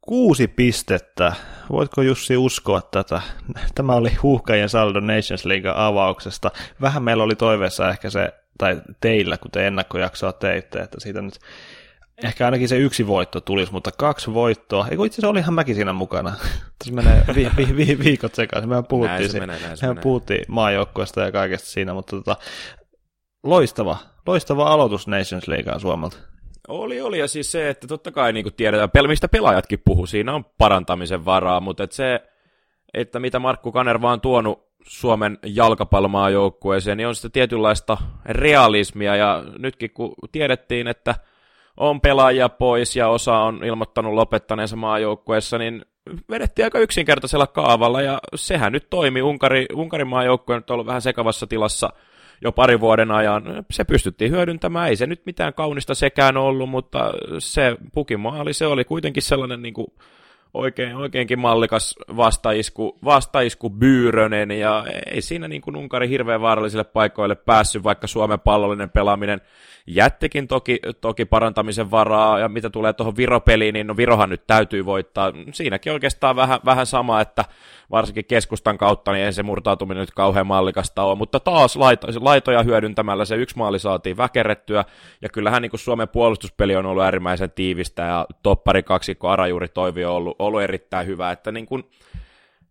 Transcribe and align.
kuusi 0.00 0.48
pistettä. 0.48 1.32
Voitko 1.70 2.02
Jussi 2.02 2.36
uskoa 2.36 2.82
tätä? 2.82 3.22
Tämä 3.74 3.94
oli 3.94 4.14
huuhkajien 4.22 4.68
saldo 4.68 5.00
Nations 5.00 5.44
League 5.44 5.72
avauksesta. 5.76 6.50
Vähän 6.80 7.02
meillä 7.02 7.24
oli 7.24 7.36
toiveessa 7.36 7.90
ehkä 7.90 8.10
se, 8.10 8.32
tai 8.58 8.82
teillä, 9.00 9.36
kun 9.36 9.50
te 9.50 9.66
ennakkojaksoa 9.66 10.32
teitte, 10.32 10.78
että 10.78 11.00
siitä 11.00 11.22
nyt 11.22 11.38
ehkä 12.24 12.44
ainakin 12.44 12.68
se 12.68 12.76
yksi 12.76 13.06
voitto 13.06 13.40
tulisi, 13.40 13.72
mutta 13.72 13.90
kaksi 13.92 14.34
voittoa. 14.34 14.86
Eikö 14.90 15.06
itse 15.06 15.14
asiassa 15.14 15.28
olihan 15.28 15.54
mäkin 15.54 15.74
siinä 15.74 15.92
mukana. 15.92 16.30
Tässä 16.78 16.94
menee 16.94 17.24
vi- 17.34 17.50
vi- 17.56 17.76
vi- 17.76 17.98
viikot 18.04 18.34
sekaisin. 18.34 18.68
Mehän 18.68 18.86
puhuttiin, 18.86 19.30
se 19.30 19.40
menee, 19.40 19.60
näin 19.60 19.76
se 19.76 19.86
menee. 19.86 20.02
puhuttiin 20.02 20.44
maajoukkueesta 20.48 21.20
ja 21.20 21.32
kaikesta 21.32 21.68
siinä, 21.68 21.94
mutta 21.94 22.16
tota, 22.16 22.36
loistava, 23.42 23.96
loistava 24.26 24.72
aloitus 24.72 25.06
Nations 25.06 25.48
Leaguean 25.48 25.80
Suomelta. 25.80 26.16
Oli, 26.70 27.00
oli, 27.00 27.18
ja 27.18 27.28
siis 27.28 27.52
se, 27.52 27.68
että 27.68 27.86
totta 27.86 28.12
kai 28.12 28.32
niin 28.32 28.54
tiedetään, 28.56 28.90
mistä 29.06 29.28
pelaajatkin 29.28 29.82
puhuu, 29.84 30.06
siinä 30.06 30.34
on 30.34 30.44
parantamisen 30.58 31.24
varaa, 31.24 31.60
mutta 31.60 31.84
et 31.84 31.92
se, 31.92 32.22
että 32.94 33.20
mitä 33.20 33.38
Markku 33.38 33.72
Kanerva 33.72 34.12
on 34.12 34.20
tuonut 34.20 34.70
Suomen 34.82 35.38
jalkapallomaajoukkueeseen, 35.46 36.96
niin 36.96 37.06
on 37.06 37.14
sitä 37.14 37.28
tietynlaista 37.28 37.96
realismia, 38.24 39.16
ja 39.16 39.44
nytkin 39.58 39.90
kun 39.90 40.14
tiedettiin, 40.32 40.88
että 40.88 41.14
on 41.76 42.00
pelaajia 42.00 42.48
pois 42.48 42.96
ja 42.96 43.08
osa 43.08 43.38
on 43.38 43.64
ilmoittanut 43.64 44.14
lopettaneensa 44.14 44.76
maajoukkueessa, 44.76 45.58
niin 45.58 45.84
vedettiin 46.30 46.66
aika 46.66 46.78
yksinkertaisella 46.78 47.46
kaavalla, 47.46 48.02
ja 48.02 48.18
sehän 48.34 48.72
nyt 48.72 48.90
toimi. 48.90 49.22
Unkari, 49.22 49.66
Unkarin 49.74 50.08
maajoukkue 50.08 50.56
on 50.56 50.62
ollut 50.70 50.86
vähän 50.86 51.02
sekavassa 51.02 51.46
tilassa 51.46 51.92
jo 52.42 52.52
pari 52.52 52.80
vuoden 52.80 53.10
ajan. 53.10 53.42
Se 53.70 53.84
pystyttiin 53.84 54.30
hyödyntämään, 54.30 54.88
ei 54.88 54.96
se 54.96 55.06
nyt 55.06 55.26
mitään 55.26 55.54
kaunista 55.54 55.94
sekään 55.94 56.36
ollut, 56.36 56.70
mutta 56.70 57.12
se 57.38 57.76
pukimaali, 57.94 58.52
se 58.52 58.66
oli 58.66 58.84
kuitenkin 58.84 59.22
sellainen 59.22 59.62
niin 59.62 59.74
kuin 59.74 59.92
oikein, 60.54 60.96
oikeinkin 60.96 61.38
mallikas 61.38 61.94
vastaisku, 62.16 62.98
vastaisku 63.04 63.70
Byyrönen, 63.70 64.50
ja 64.50 64.84
ei 65.06 65.22
siinä 65.22 65.48
niin 65.48 65.62
kuin 65.62 65.76
Unkari 65.76 66.08
hirveän 66.08 66.40
vaarallisille 66.40 66.84
paikoille 66.84 67.34
päässyt, 67.34 67.84
vaikka 67.84 68.06
Suomen 68.06 68.40
pallollinen 68.40 68.90
pelaaminen 68.90 69.40
jättikin 69.86 70.48
toki, 70.48 70.80
toki 71.00 71.24
parantamisen 71.24 71.90
varaa, 71.90 72.38
ja 72.38 72.48
mitä 72.48 72.70
tulee 72.70 72.92
tuohon 72.92 73.16
Viropeliin, 73.16 73.72
niin 73.72 73.86
no 73.86 73.96
Virohan 73.96 74.30
nyt 74.30 74.46
täytyy 74.46 74.84
voittaa. 74.84 75.32
Siinäkin 75.52 75.92
oikeastaan 75.92 76.36
vähän, 76.36 76.60
vähän 76.64 76.86
sama, 76.86 77.20
että 77.20 77.44
varsinkin 77.90 78.24
keskustan 78.24 78.78
kautta, 78.78 79.12
niin 79.12 79.24
ei 79.24 79.32
se 79.32 79.42
murtautuminen 79.42 80.00
nyt 80.00 80.10
kauhean 80.10 80.46
mallikasta 80.46 81.02
ole, 81.02 81.18
mutta 81.18 81.40
taas 81.40 81.76
laito, 81.76 82.06
laitoja 82.20 82.62
hyödyntämällä 82.62 83.24
se 83.24 83.36
yksi 83.36 83.58
maali 83.58 83.78
saatiin 83.78 84.16
väkerrettyä, 84.16 84.84
ja 85.22 85.28
kyllähän 85.28 85.62
niin 85.62 85.70
kuin 85.70 85.80
Suomen 85.80 86.08
puolustuspeli 86.08 86.76
on 86.76 86.86
ollut 86.86 87.04
äärimmäisen 87.04 87.50
tiivistä, 87.50 88.02
ja 88.02 88.26
toppari 88.42 88.82
kaksikko 88.82 89.28
Arajuuri 89.28 89.68
Toivi 89.68 90.04
on 90.04 90.14
ollut, 90.14 90.36
ollut 90.40 90.62
erittäin 90.62 91.06
hyvä, 91.06 91.30
että 91.30 91.52
niin 91.52 91.66
kuin, 91.66 91.90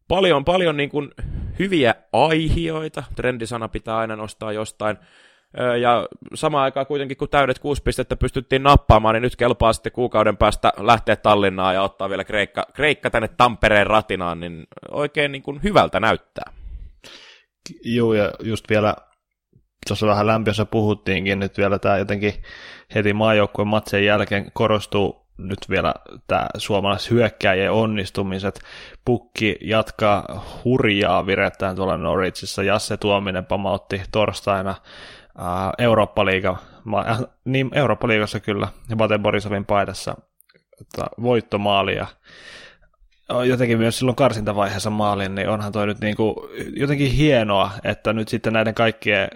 paljon, 0.07 0.45
paljon 0.45 0.77
niin 0.77 0.89
kuin 0.89 1.11
hyviä 1.59 1.95
aihioita, 2.13 3.03
trendisana 3.15 3.67
pitää 3.67 3.97
aina 3.97 4.15
nostaa 4.15 4.51
jostain, 4.51 4.97
ja 5.81 6.07
samaan 6.33 6.63
aikaan 6.63 6.85
kuitenkin, 6.85 7.17
kun 7.17 7.29
täydet 7.29 7.59
kuusi 7.59 7.83
pistettä 7.83 8.15
pystyttiin 8.15 8.63
nappaamaan, 8.63 9.13
niin 9.13 9.21
nyt 9.21 9.35
kelpaa 9.35 9.73
sitten 9.73 9.91
kuukauden 9.91 10.37
päästä 10.37 10.73
lähteä 10.77 11.15
Tallinnaan 11.15 11.75
ja 11.75 11.81
ottaa 11.81 12.09
vielä 12.09 12.23
Kreikka, 12.23 12.65
Kreikka 12.73 13.09
tänne 13.09 13.27
Tampereen 13.27 13.87
ratinaan, 13.87 14.39
niin 14.39 14.67
oikein 14.91 15.31
niin 15.31 15.43
kuin 15.43 15.63
hyvältä 15.63 15.99
näyttää. 15.99 16.53
Joo, 17.83 18.13
ja 18.13 18.31
just 18.43 18.69
vielä 18.69 18.95
tuossa 19.87 20.07
vähän 20.07 20.27
lämpiössä 20.27 20.65
puhuttiinkin, 20.65 21.39
nyt 21.39 21.57
vielä 21.57 21.79
tämä 21.79 21.97
jotenkin 21.97 22.33
heti 22.95 23.13
maajoukkueen 23.13 23.67
matsen 23.67 24.05
jälkeen 24.05 24.51
korostuu 24.53 25.28
nyt 25.39 25.59
vielä 25.69 25.93
tämä 26.27 26.47
suomalaishyökkääjien 26.57 27.71
onnistumiset. 27.71 28.61
Pukki 29.05 29.57
jatkaa 29.61 30.45
hurjaa 30.63 31.25
virettään 31.25 31.75
tuolla 31.75 31.97
Norwichissa. 31.97 32.63
Jasse 32.63 32.97
Tuominen 32.97 33.45
pamautti 33.45 34.01
torstaina 34.11 34.75
Eurooppa-liiga, 35.77 36.57
äh, 37.09 37.19
niin 37.45 37.69
Eurooppa-liigassa 37.73 38.39
kyllä, 38.39 38.67
Bate 38.95 39.17
Borisovin 39.17 39.65
paidassa 39.65 40.15
että 40.81 41.05
voittomaali 41.21 41.95
ja 41.95 42.07
jotenkin 43.45 43.77
myös 43.77 43.99
silloin 43.99 44.15
karsintavaiheessa 44.15 44.89
maalin, 44.89 45.35
niin 45.35 45.49
onhan 45.49 45.71
toi 45.71 45.87
nyt 45.87 45.99
niinku 45.99 46.49
jotenkin 46.73 47.11
hienoa, 47.11 47.71
että 47.83 48.13
nyt 48.13 48.27
sitten 48.27 48.53
näiden 48.53 48.73
kaikkien 48.73 49.27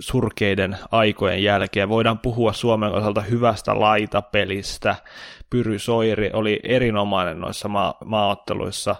surkeiden 0.00 0.78
aikojen 0.90 1.42
jälkeen 1.42 1.88
voidaan 1.88 2.18
puhua 2.18 2.52
Suomen 2.52 2.92
osalta 2.92 3.20
hyvästä 3.20 3.80
laitapelistä. 3.80 4.96
Pyry 5.50 5.78
Soiri 5.78 6.30
oli 6.32 6.60
erinomainen 6.62 7.40
noissa 7.40 7.68
maa- 7.68 7.98
maaotteluissa. 8.04 8.96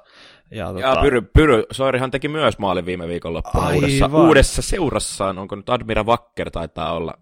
Ja, 0.51 0.67
tota... 0.67 0.81
ja 0.81 0.97
Pyry, 1.03 1.23
Pyry 1.23 1.65
Soirihan 1.71 2.11
teki 2.11 2.29
myös 2.29 2.59
maalin 2.59 2.87
viime 2.87 3.09
viikonloppuna 3.09 3.69
uudessa, 3.69 4.11
uudessa 4.13 4.63
seurassaan. 4.63 5.39
Onko 5.39 5.57
nyt 5.57 5.69
Admira 5.69 6.05
Wacker 6.05 6.51
taitaa 6.51 6.93
olla 6.93 7.15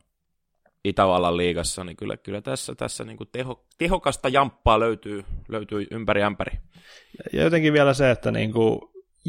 Itävallan 0.84 1.36
liigassa, 1.36 1.84
niin 1.84 1.96
kyllä, 1.96 2.16
kyllä 2.16 2.40
tässä, 2.40 2.74
tässä 2.74 3.04
niin 3.04 3.16
kuin 3.16 3.28
teho, 3.32 3.64
tehokasta 3.78 4.28
jamppaa 4.28 4.80
löytyy, 4.80 5.24
löytyy 5.48 5.86
ympäri 5.90 6.22
ämpäri. 6.22 6.58
Ja 7.32 7.42
jotenkin 7.42 7.72
vielä 7.72 7.94
se, 7.94 8.10
että 8.10 8.30
niin 8.30 8.52
kuin 8.52 8.80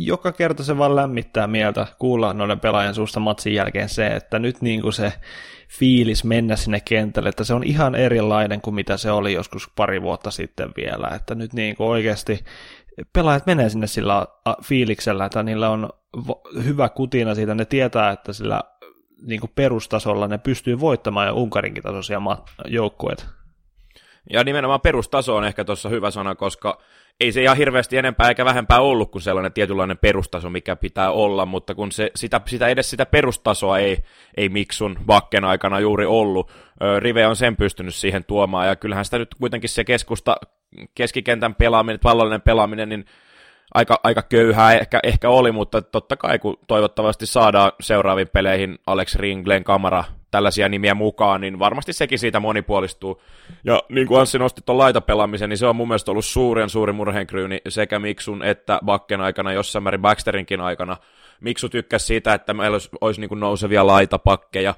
joka 0.06 0.32
kerta 0.32 0.64
se 0.64 0.78
vaan 0.78 0.96
lämmittää 0.96 1.48
mieltä 1.48 1.88
kuulla 2.00 2.34
noiden 2.34 2.60
pelaajan 2.60 2.96
suusta 2.96 3.20
matsin 3.20 3.54
jälkeen 3.54 3.90
se, 3.90 4.08
että 4.08 4.40
nyt 4.40 4.62
niin 4.62 4.82
kuin 4.82 4.94
se 4.94 5.14
fiilis 5.80 6.24
mennä 6.24 6.56
sinne 6.56 6.80
kentälle, 6.80 7.30
että 7.30 7.44
se 7.44 7.54
on 7.54 7.64
ihan 7.64 7.96
erilainen 7.96 8.62
kuin 8.62 8.76
mitä 8.76 8.98
se 8.98 9.12
oli 9.12 9.34
joskus 9.34 9.70
pari 9.76 10.02
vuotta 10.02 10.32
sitten 10.32 10.70
vielä, 10.78 11.08
että 11.16 11.36
nyt 11.36 11.54
niin 11.54 11.76
kuin 11.76 11.88
oikeasti 11.88 12.44
pelaajat 13.14 13.46
menee 13.46 13.70
sinne 13.70 13.88
sillä 13.88 14.28
fiiliksellä, 14.64 15.26
että 15.26 15.44
niillä 15.44 15.70
on 15.70 15.90
hyvä 16.64 16.90
kutina 16.90 17.36
siitä, 17.36 17.56
ne 17.56 17.66
tietää, 17.66 18.12
että 18.12 18.34
sillä 18.34 18.62
niin 19.22 19.40
kuin 19.40 19.52
perustasolla 19.56 20.28
ne 20.28 20.38
pystyy 20.38 20.80
voittamaan 20.80 21.28
jo 21.28 21.34
Unkarinkin 21.34 21.84
tasoisia 21.84 22.22
joukkueita. 22.68 23.26
Ja 24.30 24.44
nimenomaan 24.44 24.82
perustaso 24.82 25.36
on 25.36 25.46
ehkä 25.46 25.64
tuossa 25.64 25.90
hyvä 25.90 26.12
sana, 26.12 26.36
koska 26.36 26.82
ei 27.20 27.32
se 27.32 27.44
ihan 27.44 27.58
hirveästi 27.58 27.98
enempää 27.98 28.30
eikä 28.30 28.46
vähempää 28.46 28.80
ollut 28.80 29.12
kuin 29.12 29.22
sellainen 29.22 29.54
tietynlainen 29.54 29.98
perustaso, 29.98 30.50
mikä 30.50 30.76
pitää 30.76 31.12
olla, 31.12 31.46
mutta 31.46 31.76
kun 31.76 31.92
se, 31.92 32.12
sitä, 32.16 32.42
sitä 32.46 32.68
edes 32.68 32.90
sitä 32.90 33.06
perustasoa 33.06 33.80
ei, 33.80 33.98
ei 34.38 34.50
Miksun 34.50 35.00
vakken 35.08 35.46
aikana 35.46 35.80
juuri 35.80 36.06
ollut, 36.06 36.52
Rive 37.00 37.28
on 37.28 37.36
sen 37.36 37.56
pystynyt 37.56 37.96
siihen 37.96 38.24
tuomaan, 38.24 38.68
ja 38.68 38.76
kyllähän 38.76 39.06
sitä 39.06 39.18
nyt 39.18 39.36
kuitenkin 39.40 39.70
se 39.70 39.84
keskusta, 39.84 40.38
keskikentän 40.96 41.56
pelaaminen, 41.56 42.00
pallollinen 42.04 42.42
pelaaminen, 42.42 42.90
niin 42.90 43.06
aika, 43.74 44.00
aika 44.04 44.22
köyhää 44.22 44.74
ehkä, 44.74 45.00
ehkä 45.04 45.30
oli, 45.30 45.52
mutta 45.52 45.82
totta 45.82 46.18
kai 46.18 46.40
kun 46.40 46.60
toivottavasti 46.68 47.26
saadaan 47.26 47.72
seuraaviin 47.80 48.30
peleihin 48.34 48.78
Alex 48.88 49.16
Ring, 49.16 49.44
Glenn 49.44 49.64
Kamara, 49.64 50.04
tällaisia 50.32 50.70
nimiä 50.70 50.96
mukaan, 50.96 51.42
niin 51.42 51.60
varmasti 51.60 51.94
sekin 51.94 52.20
siitä 52.20 52.40
monipuolistuu. 52.40 53.22
Ja 53.64 53.84
niin 53.90 54.08
kuin 54.08 54.20
Anssi 54.20 54.40
nosti 54.40 54.62
tuon 54.66 54.78
laitapelaamisen, 54.78 55.50
niin 55.50 55.58
se 55.58 55.68
on 55.68 55.76
mun 55.76 55.88
mielestä 55.88 56.12
ollut 56.12 56.26
suuren 56.26 56.70
suuri 56.70 56.94
murheenkryyni 56.94 57.62
sekä 57.70 58.00
Miksun 58.00 58.44
että 58.44 58.80
Bakken 58.86 59.22
aikana, 59.22 59.54
jossain 59.54 59.84
määrin 59.84 60.02
Baxterinkin 60.02 60.62
aikana. 60.62 60.98
Miksu 61.42 61.70
tykkäsi 61.70 62.06
siitä, 62.06 62.34
että 62.34 62.54
meillä 62.54 62.76
olisi, 62.76 62.90
olisi 63.02 63.22
niin 63.22 63.30
kuin 63.30 63.40
nousevia 63.40 63.88
laitapakkeja, 63.88 64.74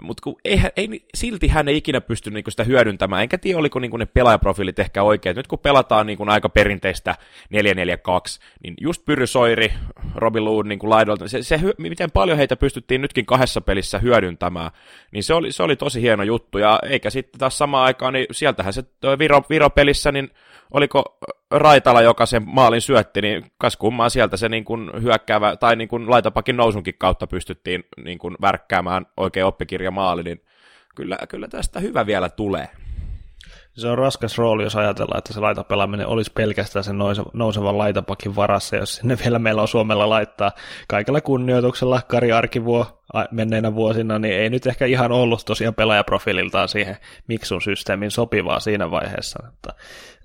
mutta 0.00 0.30
ei, 0.44 0.60
ei, 0.76 1.04
silti 1.14 1.48
hän 1.48 1.68
ei 1.68 1.76
ikinä 1.76 2.00
pysty 2.00 2.30
niinku 2.30 2.50
sitä 2.50 2.64
hyödyntämään, 2.64 3.22
enkä 3.22 3.38
tiedä 3.38 3.58
oliko 3.58 3.78
niinku 3.78 3.96
ne 3.96 4.06
pelaajaprofiilit 4.06 4.78
ehkä 4.78 5.02
oikein. 5.02 5.36
Nyt 5.36 5.46
kun 5.46 5.58
pelataan 5.58 6.06
niinku 6.06 6.24
aika 6.28 6.48
perinteistä 6.48 7.14
4-4-2, 7.54 7.56
niin 8.62 8.74
just 8.80 9.04
Pyry 9.04 9.26
Soiri, 9.26 9.72
Robin 10.14 10.44
Lood 10.44 10.66
niinku 10.66 10.90
laidolta, 10.90 11.28
se, 11.28 11.42
se, 11.42 11.60
miten 11.78 12.10
paljon 12.10 12.38
heitä 12.38 12.56
pystyttiin 12.56 13.00
nytkin 13.00 13.26
kahdessa 13.26 13.60
pelissä 13.60 13.98
hyödyntämään, 13.98 14.70
niin 15.12 15.24
se 15.24 15.34
oli, 15.34 15.52
se 15.52 15.62
oli 15.62 15.76
tosi 15.76 16.02
hieno 16.02 16.22
juttu. 16.22 16.58
Ja 16.58 16.78
eikä 16.88 17.10
sitten 17.10 17.38
taas 17.38 17.58
samaan 17.58 17.84
aikaan, 17.84 18.12
niin 18.12 18.26
sieltähän 18.30 18.72
se 18.72 18.84
Viro, 19.18 19.42
Viro-pelissä, 19.50 20.12
niin 20.12 20.30
oliko 20.72 21.18
Raitala, 21.50 22.02
joka 22.02 22.26
sen 22.26 22.42
maalin 22.46 22.80
syötti, 22.80 23.22
niin 23.22 23.44
kas 23.58 23.76
kummaa 23.76 24.08
sieltä 24.08 24.36
se 24.36 24.48
niin 24.48 24.64
kuin 24.64 24.90
hyökkäävä, 25.02 25.56
tai 25.56 25.76
niin 25.76 25.88
kuin 25.88 26.10
laitapakin 26.10 26.56
nousunkin 26.56 26.94
kautta 26.98 27.26
pystyttiin 27.26 27.84
niin 28.04 28.18
kuin 28.18 28.36
värkkäämään 28.40 29.06
oikein 29.16 29.46
oppikirja 29.46 29.90
maali, 29.90 30.22
niin 30.22 30.42
kyllä, 30.94 31.18
kyllä 31.28 31.48
tästä 31.48 31.80
hyvä 31.80 32.06
vielä 32.06 32.28
tulee. 32.28 32.68
Se 33.76 33.88
on 33.88 33.98
raskas 33.98 34.38
rooli, 34.38 34.62
jos 34.62 34.76
ajatellaan, 34.76 35.18
että 35.18 35.32
se 35.32 35.40
laitapelaaminen 35.40 36.06
olisi 36.06 36.32
pelkästään 36.32 36.84
sen 36.84 36.96
nousevan 37.32 37.78
laitapakin 37.78 38.36
varassa, 38.36 38.76
jos 38.76 38.94
sinne 38.94 39.18
vielä 39.24 39.38
meillä 39.38 39.62
on 39.62 39.68
Suomella 39.68 40.08
laittaa 40.08 40.52
kaikella 40.88 41.20
kunnioituksella 41.20 42.02
Kari 42.08 42.32
Arkivuo 42.32 43.02
menneinä 43.30 43.74
vuosina, 43.74 44.18
niin 44.18 44.34
ei 44.34 44.50
nyt 44.50 44.66
ehkä 44.66 44.86
ihan 44.86 45.12
ollut 45.12 45.42
tosiaan 45.46 45.74
pelaajaprofiililtaan 45.74 46.68
siihen 46.68 46.96
Miksun 47.28 47.62
systeemin 47.62 48.10
sopivaa 48.10 48.60
siinä 48.60 48.90
vaiheessa. 48.90 49.42
Mutta, 49.44 49.74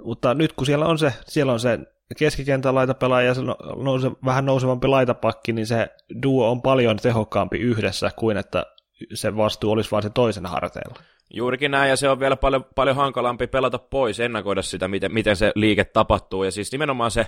mutta 0.03 0.33
nyt 0.33 0.53
kun 0.53 0.65
siellä 0.65 0.85
on 0.85 0.97
se, 0.97 1.13
siellä 1.25 1.53
on 1.53 1.59
se 1.59 1.79
keskikentän 2.17 2.75
laitapelaaja 2.75 3.27
ja 3.27 3.33
se 3.33 3.41
nouse, 3.83 4.11
vähän 4.25 4.45
nousevampi 4.45 4.87
laitapakki, 4.87 5.53
niin 5.53 5.67
se 5.67 5.89
duo 6.23 6.51
on 6.51 6.61
paljon 6.61 6.97
tehokkaampi 6.97 7.57
yhdessä 7.57 8.11
kuin 8.15 8.37
että 8.37 8.65
se 9.13 9.35
vastuu 9.35 9.71
olisi 9.71 9.91
vain 9.91 10.03
se 10.03 10.09
toisen 10.09 10.45
harteilla. 10.45 10.99
Juurikin 11.33 11.71
näin, 11.71 11.89
ja 11.89 11.95
se 11.95 12.09
on 12.09 12.19
vielä 12.19 12.35
paljon, 12.35 12.65
paljon 12.75 12.95
hankalampi 12.95 13.47
pelata 13.47 13.79
pois, 13.79 14.19
ennakoida 14.19 14.61
sitä, 14.61 14.87
miten, 14.87 15.13
miten 15.13 15.35
se 15.35 15.51
liike 15.55 15.83
tapahtuu, 15.83 16.43
ja 16.43 16.51
siis 16.51 16.71
nimenomaan 16.71 17.11
se 17.11 17.25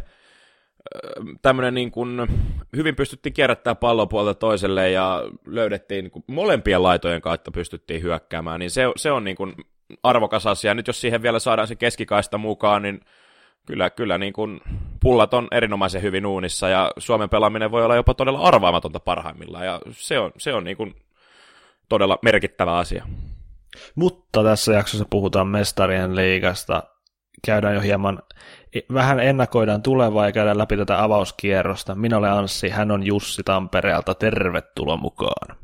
tämmöinen 1.42 1.74
niin 1.74 1.92
kuin, 1.92 2.28
hyvin 2.76 2.96
pystyttiin 2.96 3.34
kierrättämään 3.34 3.78
pallon 3.78 4.10
puolta 4.10 4.34
toiselle 4.34 4.92
ja 4.92 5.24
löydettiin 5.46 6.04
niin 6.04 6.12
kuin, 6.12 6.24
molempien 6.28 6.84
laitojen 6.84 7.22
kautta 7.22 7.52
pystyttiin 7.52 8.02
hyökkäämään, 8.02 8.60
niin 8.60 8.72
se, 8.72 8.84
se 8.96 9.12
on 9.12 9.24
niin 9.24 9.36
kuin, 9.36 9.56
arvokas 10.04 10.48
asia. 10.48 10.74
Nyt 10.74 10.88
jos 10.88 11.02
siihen 11.02 11.22
vielä 11.22 11.40
saadaan 11.40 11.68
se 11.68 11.76
keskikaista 11.76 12.38
mukaan, 12.38 12.82
niin 12.82 13.02
kyllä, 13.66 13.90
kyllä 13.90 14.18
niin 14.18 14.34
kuin, 14.34 14.62
pullat 15.00 15.34
on 15.34 15.48
erinomaisen 15.52 16.02
hyvin 16.02 16.26
uunissa 16.26 16.70
ja 16.70 16.92
Suomen 16.98 17.30
pelaaminen 17.30 17.72
voi 17.72 17.86
olla 17.86 17.96
jopa 17.96 18.14
todella 18.14 18.40
arvaamatonta 18.40 19.00
parhaimmillaan 19.00 19.66
ja 19.66 19.80
se 19.92 20.20
on, 20.20 20.32
se 20.38 20.54
on 20.54 20.64
niin 20.64 20.78
kuin, 20.78 20.96
todella 21.90 22.20
merkittävä 22.22 22.78
asia. 22.78 23.06
Mutta 23.96 24.44
tässä 24.44 24.74
jaksossa 24.74 25.06
puhutaan 25.10 25.48
mestarien 25.48 26.16
liigasta. 26.16 26.84
Käydään 27.46 27.76
jo 27.76 27.82
hieman, 27.82 28.20
vähän 28.94 29.20
ennakoidaan 29.20 29.82
tulevaa 29.82 30.26
ja 30.26 30.32
käydään 30.32 30.58
läpi 30.58 30.78
tätä 30.78 31.04
avauskierrosta. 31.04 31.96
Minä 31.96 32.18
olen 32.18 32.32
Anssi, 32.32 32.70
hän 32.70 32.92
on 32.92 33.06
Jussi 33.06 33.44
Tampereelta. 33.44 34.16
Tervetuloa 34.16 34.98
mukaan. 34.98 35.58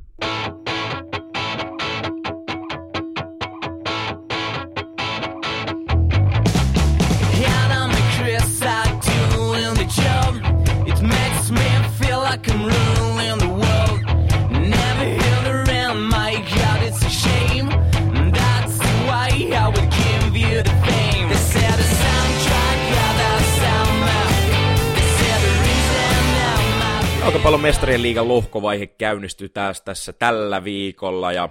Jalkapallon 27.46 27.68
mestarien 27.68 28.02
liigan 28.02 28.28
lohkovaihe 28.28 28.88
käynnistyy 28.88 29.50
taas 29.50 29.82
tässä 29.82 30.14
tällä 30.14 30.64
viikolla 30.64 31.32
ja 31.32 31.50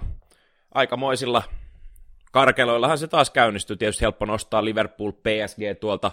aikamoisilla 0.73 1.43
karkeloillahan 2.31 2.97
se 2.97 3.07
taas 3.07 3.29
käynnistyy. 3.29 3.77
Tietysti 3.77 4.01
helppo 4.01 4.25
nostaa 4.25 4.65
Liverpool 4.65 5.11
PSG 5.11 5.79
tuolta 5.79 6.11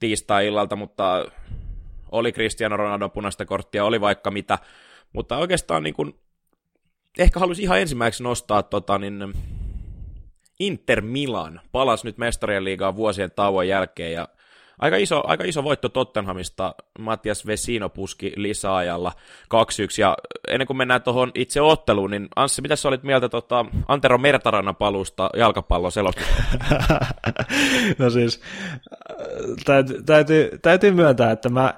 tiistai-illalta, 0.00 0.76
mutta 0.76 1.24
oli 2.12 2.32
Cristiano 2.32 2.76
Ronaldo 2.76 3.08
punaista 3.08 3.44
korttia, 3.44 3.84
oli 3.84 4.00
vaikka 4.00 4.30
mitä. 4.30 4.58
Mutta 5.12 5.36
oikeastaan 5.36 5.82
niin 5.82 5.94
kuin, 5.94 6.14
ehkä 7.18 7.40
haluaisin 7.40 7.62
ihan 7.62 7.80
ensimmäiseksi 7.80 8.22
nostaa 8.22 8.62
tota, 8.62 8.98
niin, 8.98 9.32
Inter 10.60 11.00
Milan. 11.00 11.60
Palas 11.72 12.04
nyt 12.04 12.18
mestarien 12.18 12.64
liigaa 12.64 12.96
vuosien 12.96 13.30
tauon 13.30 13.68
jälkeen 13.68 14.12
ja 14.12 14.28
Aika 14.78 14.96
iso, 14.96 15.22
aika 15.26 15.44
iso 15.44 15.64
voitto 15.64 15.88
Tottenhamista. 15.88 16.74
Matias 16.98 17.46
Vesino 17.46 17.88
puski 17.88 18.32
lisäajalla 18.36 19.12
2-1. 19.54 19.56
Ja 19.98 20.16
ennen 20.48 20.66
kuin 20.66 20.76
mennään 20.76 21.02
tuohon 21.02 21.30
itse 21.34 21.60
otteluun, 21.60 22.10
niin 22.10 22.28
Anssi, 22.36 22.62
mitä 22.62 22.76
sä 22.76 22.88
olit 22.88 23.02
mieltä 23.02 23.28
tota 23.28 23.66
Antero 23.88 24.18
Mertarannan 24.18 24.76
paluusta 24.76 25.30
jalkapallon 25.36 25.86
no 27.98 28.10
siis, 28.10 28.40
täytyy, 29.64 30.02
täytyy, 30.02 30.58
täytyy 30.62 30.90
myöntää, 30.90 31.30
että 31.30 31.48
mä 31.48 31.74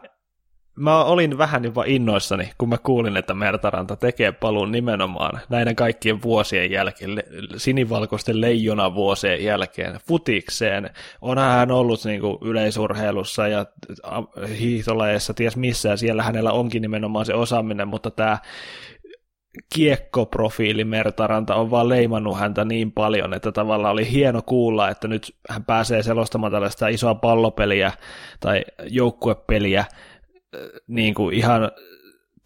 mä 0.78 1.04
olin 1.04 1.38
vähän 1.38 1.64
jopa 1.64 1.84
innoissani, 1.86 2.50
kun 2.58 2.68
mä 2.68 2.78
kuulin, 2.78 3.16
että 3.16 3.34
Mertaranta 3.34 3.96
tekee 3.96 4.32
paluun 4.32 4.72
nimenomaan 4.72 5.40
näiden 5.48 5.76
kaikkien 5.76 6.22
vuosien 6.22 6.70
jälkeen, 6.70 7.22
sinivalkoisten 7.56 8.40
leijona 8.40 8.94
vuosien 8.94 9.44
jälkeen, 9.44 10.00
futikseen. 10.08 10.90
Onhan 11.20 11.50
hän 11.50 11.70
ollut 11.70 12.04
niin 12.04 12.20
kuin 12.20 12.38
yleisurheilussa 12.42 13.48
ja 13.48 13.66
hiihtolajeissa, 14.58 15.34
ties 15.34 15.56
missä, 15.56 15.88
ja 15.88 15.96
siellä 15.96 16.22
hänellä 16.22 16.52
onkin 16.52 16.82
nimenomaan 16.82 17.26
se 17.26 17.34
osaaminen, 17.34 17.88
mutta 17.88 18.10
tämä 18.10 18.38
kiekkoprofiili 19.74 20.84
Mertaranta 20.84 21.54
on 21.54 21.70
vaan 21.70 21.88
leimannut 21.88 22.38
häntä 22.38 22.64
niin 22.64 22.92
paljon, 22.92 23.34
että 23.34 23.52
tavallaan 23.52 23.92
oli 23.92 24.10
hieno 24.12 24.42
kuulla, 24.42 24.88
että 24.88 25.08
nyt 25.08 25.36
hän 25.48 25.64
pääsee 25.64 26.02
selostamaan 26.02 26.52
tällaista 26.52 26.88
isoa 26.88 27.14
pallopeliä 27.14 27.92
tai 28.40 28.64
joukkuepeliä 28.90 29.84
niin 30.86 31.14
kuin 31.14 31.34
ihan 31.34 31.70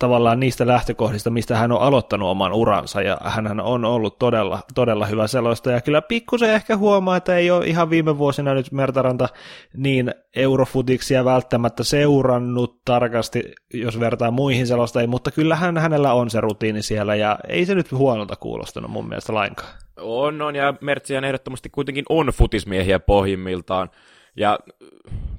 tavallaan 0.02 0.40
niistä 0.40 0.66
lähtökohdista, 0.66 1.30
mistä 1.30 1.56
hän 1.56 1.72
on 1.72 1.80
aloittanut 1.80 2.28
oman 2.28 2.52
uransa, 2.52 3.02
ja 3.02 3.18
hän 3.24 3.60
on 3.60 3.84
ollut 3.84 4.18
todella, 4.18 4.60
todella 4.74 5.06
hyvä 5.06 5.26
selosta, 5.26 5.70
ja 5.70 5.80
kyllä 5.80 6.02
pikkusen 6.02 6.50
ehkä 6.50 6.76
huomaa, 6.76 7.16
että 7.16 7.36
ei 7.36 7.50
ole 7.50 7.66
ihan 7.66 7.90
viime 7.90 8.18
vuosina 8.18 8.54
nyt 8.54 8.72
Mertaranta 8.72 9.28
niin 9.76 10.14
eurofutiksia 10.36 11.24
välttämättä 11.24 11.84
seurannut 11.84 12.84
tarkasti, 12.84 13.42
jos 13.74 14.00
vertaa 14.00 14.30
muihin 14.30 14.66
selostajiin, 14.66 15.10
mutta 15.10 15.30
kyllähän 15.30 15.78
hänellä 15.78 16.12
on 16.12 16.30
se 16.30 16.40
rutiini 16.40 16.82
siellä, 16.82 17.14
ja 17.14 17.38
ei 17.48 17.66
se 17.66 17.74
nyt 17.74 17.92
huonolta 17.92 18.36
kuulostanut 18.36 18.90
mun 18.90 19.08
mielestä 19.08 19.34
lainkaan. 19.34 19.72
On, 20.00 20.42
on, 20.42 20.56
ja 20.56 20.74
Mertsihän 20.80 21.24
ehdottomasti 21.24 21.70
kuitenkin 21.70 22.04
on 22.08 22.26
futismiehiä 22.26 22.98
pohjimmiltaan, 22.98 23.90
ja 24.36 24.58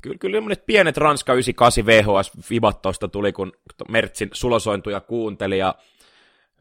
kyllä, 0.02 0.18
kyllä 0.18 0.42
monet 0.42 0.66
pienet 0.66 0.98
Ranska 0.98 1.34
98 1.34 1.86
VHS-vibat 1.86 2.82
tuosta 2.82 3.08
tuli, 3.08 3.34
kun 3.34 3.52
Mertsin 3.90 4.30
sulosointuja 4.34 5.00
kuunteli, 5.02 5.58
ja 5.58 5.76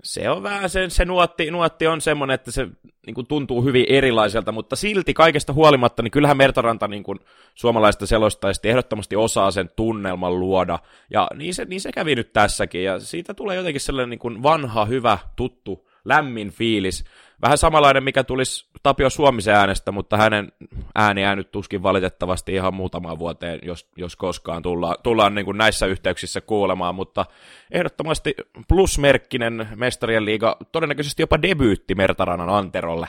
se 0.03 0.31
on 0.31 0.43
vähän, 0.43 0.71
se, 0.71 0.91
se 0.91 1.05
nuotti, 1.05 1.51
nuotti 1.51 1.87
on 1.87 2.01
semmoinen, 2.01 2.35
että 2.35 2.51
se 2.51 2.69
niin 3.07 3.15
kuin, 3.15 3.27
tuntuu 3.27 3.65
hyvin 3.65 3.87
erilaiselta, 3.89 4.53
mutta 4.53 4.77
silti 4.77 5.15
kaikesta 5.15 5.53
huolimatta, 5.53 6.03
niin 6.03 6.11
kyllähän 6.11 6.37
Mertaranta 6.37 6.89
niin 6.89 7.03
kuin, 7.03 7.19
suomalaista 7.55 8.07
selostajista 8.07 8.69
ehdottomasti 8.69 9.17
osaa 9.17 9.51
sen 9.51 9.71
tunnelman 9.77 10.41
luoda, 10.41 10.79
ja 11.11 11.29
niin 11.37 11.55
se, 11.55 11.65
niin 11.65 11.81
se 11.81 11.93
kävi 11.93 12.15
nyt 12.15 12.33
tässäkin, 12.33 12.85
ja 12.85 13.01
siitä 13.01 13.35
tulee 13.35 13.57
jotenkin 13.57 13.81
sellainen 13.81 14.11
niin 14.11 14.19
kuin 14.19 14.43
vanha, 14.43 14.85
hyvä, 14.85 15.19
tuttu, 15.37 15.89
lämmin 16.05 16.51
fiilis, 16.51 17.05
Vähän 17.43 17.59
samanlainen, 17.59 18.05
mikä 18.05 18.25
tulisi 18.25 18.67
Tapio 18.83 19.11
Suomisen 19.11 19.55
äänestä, 19.55 19.93
mutta 19.93 20.17
hänen 20.17 20.53
ääni 20.95 21.37
nyt 21.37 21.51
tuskin 21.51 21.83
valitettavasti 21.83 22.55
ihan 22.55 22.75
muutamaan 22.75 23.19
vuoteen, 23.19 23.59
jos, 23.63 23.89
jos 23.97 24.17
koskaan 24.17 24.63
tullaan, 24.63 24.97
tullaan 25.03 25.35
niin 25.35 25.45
kuin 25.45 25.59
näissä 25.59 25.87
yhteyksissä 25.87 26.41
kuulemaan, 26.41 26.95
mutta 26.95 27.27
ehdottomasti 27.71 28.35
plusmerkkinen 28.69 29.69
mestarien 29.75 30.25
liiga, 30.25 30.57
todennäköisesti 30.73 31.23
jopa 31.23 31.43
debyytti 31.43 31.95
Mertaranan 31.95 32.49
Anterolle. 32.49 33.07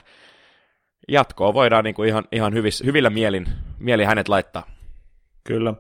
Jatkoa 1.08 1.54
voidaan 1.54 1.84
niin 1.84 1.96
kuin 1.96 2.10
ihan, 2.10 2.24
ihan 2.32 2.54
hyvissä, 2.54 2.86
hyvillä 2.86 3.10
mielin, 3.10 3.46
mieli 3.80 4.04
hänet 4.04 4.30
laittaa. 4.30 4.68
Kyllä. 5.44 5.74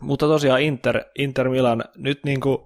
Mutta 0.00 0.26
tosiaan 0.26 0.62
Inter, 0.62 1.04
Inter 1.18 1.48
Milan 1.48 1.84
nyt 1.96 2.24
niin 2.24 2.40
kuin 2.40 2.58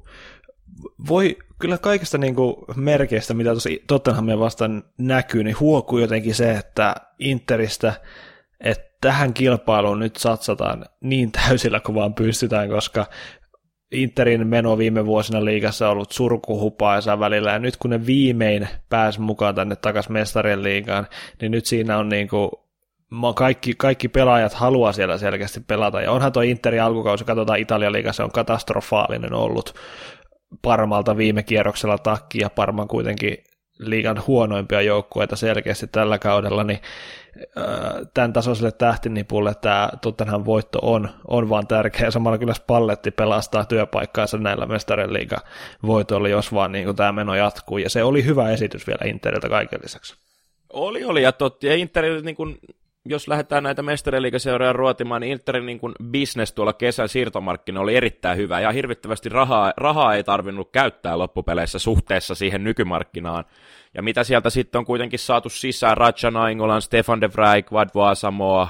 voi 1.09 1.37
kyllä 1.59 1.79
kaikista 1.79 2.19
niin 2.19 2.35
kuin 2.35 2.57
merkeistä, 2.77 3.35
mitä 3.35 3.51
tuossa 3.51 3.71
Tottenhamia 3.87 4.39
vastaan 4.39 4.85
näkyy, 4.99 5.45
niin 5.45 5.61
huokuu 5.61 5.99
jotenkin 5.99 6.35
se, 6.35 6.51
että 6.51 6.95
Interistä, 7.19 7.93
että 8.61 8.87
tähän 9.01 9.35
kilpailuun 9.35 9.99
nyt 9.99 10.17
satsataan 10.17 10.85
niin 11.01 11.33
täysillä 11.33 11.81
kuin 11.81 11.95
vaan 11.95 12.15
pystytään, 12.15 12.69
koska 12.69 13.07
Interin 13.93 14.47
meno 14.47 14.79
viime 14.79 15.07
vuosina 15.07 15.45
liigassa 15.45 15.87
on 15.87 15.93
ollut 15.93 16.13
surkuhupaisa 16.13 17.21
välillä, 17.21 17.53
ja 17.53 17.59
nyt 17.59 17.77
kun 17.77 17.91
ne 17.91 18.07
viimein 18.07 18.69
pääsi 18.89 19.21
mukaan 19.21 19.55
tänne 19.55 19.77
takaisin 19.77 20.13
mestarien 20.13 20.63
liigaan, 20.63 21.07
niin 21.41 21.53
nyt 21.53 21.67
siinä 21.67 21.99
on 21.99 22.09
niin 22.09 22.29
kuin 22.29 22.51
kaikki, 23.35 23.75
kaikki 23.79 24.09
pelaajat 24.09 24.55
haluaa 24.55 24.93
siellä 24.93 25.19
selkeästi 25.19 25.61
pelata, 25.61 26.01
ja 26.01 26.13
onhan 26.13 26.33
tuo 26.33 26.43
Interin 26.43 26.83
alkukausi, 26.83 27.25
katsotaan 27.25 27.59
Italian 27.59 27.93
liigassa, 27.93 28.25
on 28.25 28.33
katastrofaalinen 28.33 29.35
ollut, 29.35 29.75
Parmalta 30.63 31.17
viime 31.17 31.43
kierroksella 31.43 31.99
takki 31.99 32.39
ja 32.39 32.51
Parman 32.51 32.89
kuitenkin 32.89 33.39
liigan 33.79 34.23
huonoimpia 34.27 34.83
joukkueita 34.83 35.37
selkeästi 35.37 35.87
tällä 35.87 36.19
kaudella, 36.19 36.65
niin 36.65 36.79
tämän 38.15 38.33
tasoiselle 38.33 38.73
tähtinipulle 38.73 39.55
tämä 39.55 39.89
Tottenham 40.03 40.45
voitto 40.45 40.79
on, 40.83 41.09
on 41.29 41.49
vaan 41.49 41.67
tärkeä. 41.67 42.11
Samalla 42.11 42.39
kyllä 42.39 42.55
Spalletti 42.55 43.11
pelastaa 43.11 43.65
työpaikkaansa 43.65 44.39
näillä 44.39 44.67
mestarien 44.67 45.13
liiga 45.13 45.37
voitoilla, 45.87 46.29
jos 46.29 46.55
vaan 46.55 46.73
niin 46.73 46.97
tämä 46.97 47.13
meno 47.13 47.35
jatkuu. 47.35 47.79
Ja 47.79 47.91
se 47.91 48.05
oli 48.05 48.25
hyvä 48.25 48.51
esitys 48.51 48.87
vielä 48.87 49.11
Interiltä 49.11 49.49
kaiken 49.49 49.81
lisäksi. 49.83 50.15
Oli, 50.73 51.05
oli. 51.05 51.23
Ja, 51.23 51.33
totti, 51.33 51.67
ja 51.67 51.75
Inter 51.75 52.05
niin 52.23 52.37
kuin 52.37 52.59
jos 53.09 53.29
lähdetään 53.29 53.63
näitä 53.63 53.83
mestariliikaseuroja 53.83 54.73
ruotimaan, 54.73 55.21
niin 55.21 55.33
Interin 55.33 55.67
niin 55.67 55.81
kuin 55.81 55.95
business 56.13 56.53
tuolla 56.53 56.73
kesän 56.73 57.09
siirtomarkkina 57.09 57.81
oli 57.81 57.97
erittäin 57.97 58.39
hyvä, 58.39 58.61
ja 58.61 58.73
hirvittävästi 58.73 59.29
rahaa, 59.29 59.73
rahaa 59.77 60.15
ei 60.15 60.25
tarvinnut 60.25 60.71
käyttää 60.73 61.19
loppupeleissä 61.19 61.79
suhteessa 61.79 62.35
siihen 62.35 62.65
nykymarkkinaan. 62.65 63.45
Ja 63.95 64.03
mitä 64.03 64.25
sieltä 64.25 64.51
sitten 64.51 64.79
on 64.79 64.85
kuitenkin 64.85 65.19
saatu 65.19 65.49
sisään, 65.49 65.97
Ratcha 65.97 66.31
Naingolan, 66.31 66.83
Stefan 66.83 67.21
de 67.21 67.31
Vrij, 67.33 67.63
Vadvo 67.73 68.05
Asamoa, 68.05 68.69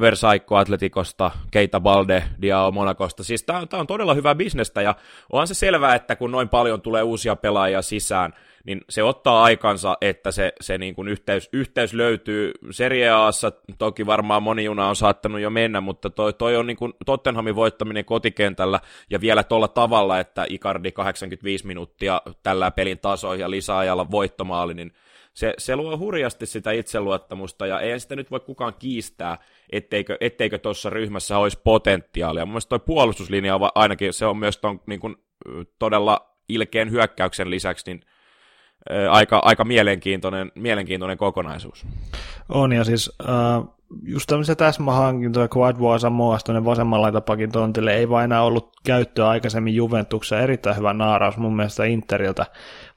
Versaikko 0.00 0.56
Atletikosta, 0.56 1.30
Keita 1.50 1.80
Balde, 1.80 2.24
Diao 2.42 2.70
Monakosta. 2.70 3.24
Siis 3.24 3.42
tämä 3.42 3.58
on, 3.58 3.66
on 3.72 3.86
todella 3.86 4.14
hyvä 4.14 4.34
bisnestä 4.34 4.82
ja 4.82 4.94
onhan 5.32 5.46
se 5.46 5.54
selvää, 5.54 5.94
että 5.94 6.16
kun 6.16 6.30
noin 6.30 6.48
paljon 6.48 6.80
tulee 6.80 7.02
uusia 7.02 7.36
pelaajia 7.36 7.82
sisään, 7.82 8.34
niin 8.64 8.80
se 8.90 9.02
ottaa 9.02 9.42
aikansa, 9.42 9.96
että 10.00 10.30
se, 10.30 10.52
se 10.60 10.78
niin 10.78 10.94
kuin 10.94 11.08
yhteys, 11.08 11.48
yhteys 11.52 11.94
löytyy. 11.94 12.52
Serie 12.70 13.10
Aassa 13.10 13.52
toki 13.78 14.06
varmaan 14.06 14.42
moni 14.42 14.64
juna 14.64 14.88
on 14.88 14.96
saattanut 14.96 15.40
jo 15.40 15.50
mennä, 15.50 15.80
mutta 15.80 16.10
toi, 16.10 16.32
toi 16.32 16.56
on 16.56 16.66
niin 16.66 16.76
kuin 16.76 16.92
Tottenhamin 17.06 17.56
voittaminen 17.56 18.04
kotikentällä 18.04 18.80
ja 19.10 19.20
vielä 19.20 19.42
tuolla 19.42 19.68
tavalla, 19.68 20.20
että 20.20 20.46
Icardi 20.48 20.92
85 20.92 21.66
minuuttia 21.66 22.22
tällä 22.42 22.70
pelin 22.70 22.98
tasoihin 22.98 23.42
ja 23.42 23.50
lisäajalla 23.50 24.10
voittomaali, 24.10 24.74
niin 24.74 24.92
se, 25.34 25.54
se 25.58 25.76
luo 25.76 25.98
hurjasti 25.98 26.46
sitä 26.46 26.72
itseluottamusta, 26.72 27.66
ja 27.66 27.80
ei 27.80 28.00
sitä 28.00 28.16
nyt 28.16 28.30
voi 28.30 28.40
kukaan 28.40 28.74
kiistää, 28.78 29.38
etteikö, 29.72 30.16
etteikö 30.20 30.58
tuossa 30.58 30.90
ryhmässä 30.90 31.38
olisi 31.38 31.60
potentiaalia. 31.64 32.46
Mun 32.46 32.60
toi 32.68 32.78
puolustuslinja 32.78 33.54
on 33.54 33.70
ainakin, 33.74 34.12
se 34.12 34.26
on 34.26 34.36
myös 34.36 34.58
ton, 34.58 34.80
niin 34.86 35.00
kuin, 35.00 35.16
todella 35.78 36.34
ilkeän 36.48 36.90
hyökkäyksen 36.90 37.50
lisäksi, 37.50 37.90
niin 37.90 38.04
aika, 39.10 39.38
aika 39.44 39.64
mielenkiintoinen, 39.64 40.52
mielenkiintoinen 40.54 41.18
kokonaisuus. 41.18 41.86
On, 42.48 42.72
ja 42.72 42.84
siis 42.84 43.12
äh, 43.22 43.68
just 44.02 44.26
tämmöisiä 44.26 44.54
täsmähankintoja, 44.54 45.48
kuin 45.48 45.66
Advoa 45.66 45.98
Samoa 45.98 46.38
tuonne 46.44 46.64
vasemman 46.64 47.02
laitapakin 47.02 47.52
tontille, 47.52 47.94
ei 47.94 48.08
vain 48.08 48.24
enää 48.24 48.42
ollut 48.42 48.72
käyttöä 48.84 49.28
aikaisemmin 49.28 49.74
Juventuksessa, 49.74 50.40
erittäin 50.40 50.76
hyvä 50.76 50.92
naaraus 50.92 51.36
mun 51.36 51.56
mielestä 51.56 51.84
Interiltä 51.84 52.46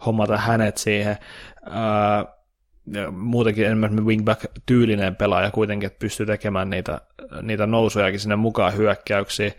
hommata 0.05 0.37
hänet 0.37 0.77
siihen. 0.77 1.17
Äh, 1.67 2.37
ja 2.93 3.11
muutenkin 3.11 3.65
enemmän 3.65 4.05
wingback-tyylinen 4.05 5.15
pelaaja 5.15 5.51
kuitenkin, 5.51 5.87
että 5.87 5.99
pystyy 5.99 6.25
tekemään 6.25 6.69
niitä, 6.69 7.01
niitä 7.41 7.67
nousujakin 7.67 8.19
sinne 8.19 8.35
mukaan 8.35 8.77
hyökkäyksiin 8.77 9.53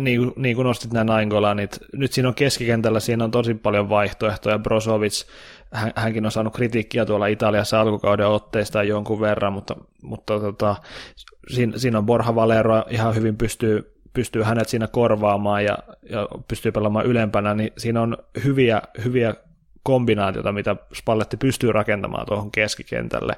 niin, 0.00 0.32
niin 0.36 0.56
kuin 0.56 0.64
nostit 0.64 0.92
nämä 0.92 1.04
Nainggolanit, 1.04 1.78
nyt 1.92 2.12
siinä 2.12 2.28
on 2.28 2.34
keskikentällä, 2.34 3.00
siinä 3.00 3.24
on 3.24 3.30
tosi 3.30 3.54
paljon 3.54 3.88
vaihtoehtoja, 3.88 4.58
Brozovic, 4.58 5.24
hän, 5.72 5.92
hänkin 5.96 6.24
on 6.24 6.32
saanut 6.32 6.54
kritiikkiä 6.54 7.04
tuolla 7.04 7.26
Italiassa 7.26 7.80
alkukauden 7.80 8.26
otteista 8.26 8.82
jonkun 8.82 9.20
verran, 9.20 9.52
mutta, 9.52 9.76
mutta 10.02 10.40
tota, 10.40 10.76
siinä, 11.48 11.78
siinä 11.78 11.98
on 11.98 12.06
Borja 12.06 12.34
Valero 12.34 12.84
ihan 12.90 13.14
hyvin 13.14 13.36
pystyy, 13.36 14.00
pystyy 14.12 14.42
hänet 14.42 14.68
siinä 14.68 14.86
korvaamaan 14.86 15.64
ja, 15.64 15.78
ja 16.10 16.28
pystyy 16.48 16.72
pelaamaan 16.72 17.06
ylempänä, 17.06 17.54
niin 17.54 17.72
siinä 17.78 18.02
on 18.02 18.18
hyviä, 18.44 18.82
hyviä 19.04 19.34
kombinaatiota, 19.82 20.52
mitä 20.52 20.76
Spalletti 20.94 21.36
pystyy 21.36 21.72
rakentamaan 21.72 22.26
tuohon 22.26 22.50
keskikentälle. 22.50 23.32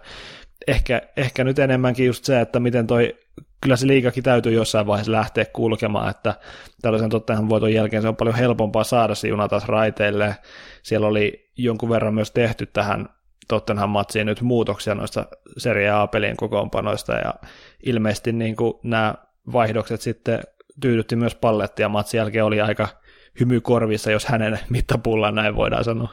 Ehkä, 0.67 1.03
ehkä 1.17 1.45
nyt 1.45 1.59
enemmänkin 1.59 2.07
just 2.07 2.25
se, 2.25 2.41
että 2.41 2.61
miten 2.61 2.87
toi 2.87 3.17
kyllä 3.61 3.77
se 3.77 3.87
liikakin 3.87 4.25
täytyy 4.25 4.53
jossain 4.53 4.87
vaiheessa 4.87 5.13
lähteä 5.13 5.45
kulkemaan, 5.53 6.11
että 6.11 6.35
tällaisen 6.83 7.11
tottahan 7.11 7.49
voiton 7.49 7.73
jälkeen 7.73 8.03
se 8.03 8.09
on 8.09 8.17
paljon 8.17 8.37
helpompaa 8.37 8.85
saada 8.85 9.15
se 9.15 9.29
juna 9.29 9.49
taas 9.49 9.67
raiteille. 9.67 10.37
Siellä 10.83 11.07
oli 11.07 11.51
jonkun 11.57 11.89
verran 11.89 12.15
myös 12.15 12.31
tehty 12.31 12.67
tähän 12.67 13.09
Tottenham 13.49 13.91
matsiin 13.91 14.27
nyt 14.27 14.41
muutoksia 14.41 14.95
noista 14.95 15.27
Serie 15.57 15.91
A-pelien 15.91 16.37
kokoonpanoista 16.37 17.13
ja 17.13 17.35
ilmeisesti 17.83 18.33
niin 18.33 18.57
kuin 18.57 18.75
nämä 18.83 19.15
vaihdokset 19.53 20.01
sitten 20.01 20.41
tyydytti 20.81 21.17
myös 21.17 21.35
pallettia 21.35 21.89
matsin 21.89 22.19
jälkeen 22.19 22.45
oli 22.45 22.61
aika 22.61 22.89
hymy 23.41 23.61
korvissa, 23.61 24.11
jos 24.11 24.27
hänen 24.27 24.61
mittapullaan 24.71 25.35
näin 25.35 25.57
voidaan 25.57 25.85
sanoa. 25.85 26.09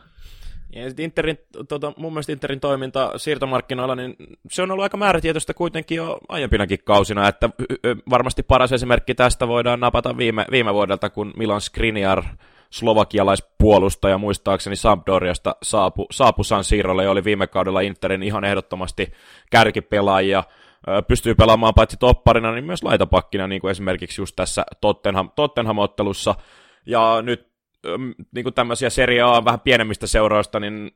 Ja 0.76 0.84
Interin, 0.98 1.38
tota, 1.68 1.94
mun 1.98 2.14
mielestä 2.14 2.32
Interin 2.32 2.60
toiminta 2.60 3.12
siirtomarkkinoilla, 3.18 3.96
niin 3.96 4.16
se 4.50 4.62
on 4.62 4.72
ollut 4.72 4.84
aika 4.84 4.98
määrätietoista 4.98 5.54
kuitenkin 5.54 5.96
jo 5.96 6.18
aiempinakin 6.30 6.80
kausina, 6.86 7.28
että 7.28 7.50
varmasti 8.10 8.44
paras 8.44 8.72
esimerkki 8.72 9.16
tästä 9.16 9.48
voidaan 9.48 9.80
napata 9.80 10.18
viime, 10.18 10.46
viime 10.52 10.74
vuodelta, 10.74 11.10
kun 11.10 11.34
Milan 11.38 11.62
Skriniar, 11.62 12.24
slovakialaispuolustaja 12.70 14.18
muistaakseni 14.18 14.76
Sampdoriasta 14.76 15.56
saapu, 15.64 16.06
saapu 16.12 16.44
San 16.44 16.64
Siirolle 16.64 17.04
ja 17.04 17.12
oli 17.12 17.24
viime 17.24 17.48
kaudella 17.48 17.82
Interin 17.82 18.24
ihan 18.24 18.44
ehdottomasti 18.44 19.14
kärkipelaajia, 19.52 20.44
pystyy 21.08 21.36
pelaamaan 21.36 21.74
paitsi 21.74 21.98
topparina, 21.98 22.52
niin 22.52 22.66
myös 22.66 22.84
laitapakkina, 22.84 23.48
niin 23.48 23.62
kuin 23.62 23.72
esimerkiksi 23.72 24.22
just 24.22 24.36
tässä 24.36 24.64
Tottenham, 24.82 25.30
Tottenham-ottelussa, 25.36 26.36
ja 26.86 27.22
nyt 27.22 27.55
niin 28.32 28.44
kuin 28.44 28.54
tämmöisiä 28.54 28.90
Serie 28.90 29.22
A 29.22 29.46
vähän 29.46 29.60
pienemmistä 29.60 30.08
seuroista, 30.08 30.60
niin 30.60 30.92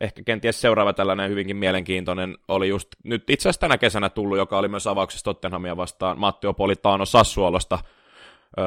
ehkä 0.00 0.22
kenties 0.22 0.60
seuraava 0.60 0.92
tällainen 0.92 1.30
hyvinkin 1.30 1.56
mielenkiintoinen 1.56 2.36
oli 2.48 2.68
just 2.68 2.88
nyt 3.04 3.30
itse 3.30 3.48
asiassa 3.48 3.60
tänä 3.60 3.78
kesänä 3.78 4.08
tullut, 4.08 4.38
joka 4.38 4.58
oli 4.58 4.68
myös 4.68 4.86
avauksessa 4.86 5.24
Tottenhamia 5.24 5.76
vastaan, 5.76 6.18
Matteo 6.18 6.54
Politano 6.54 7.04
Sassuolosta. 7.04 7.78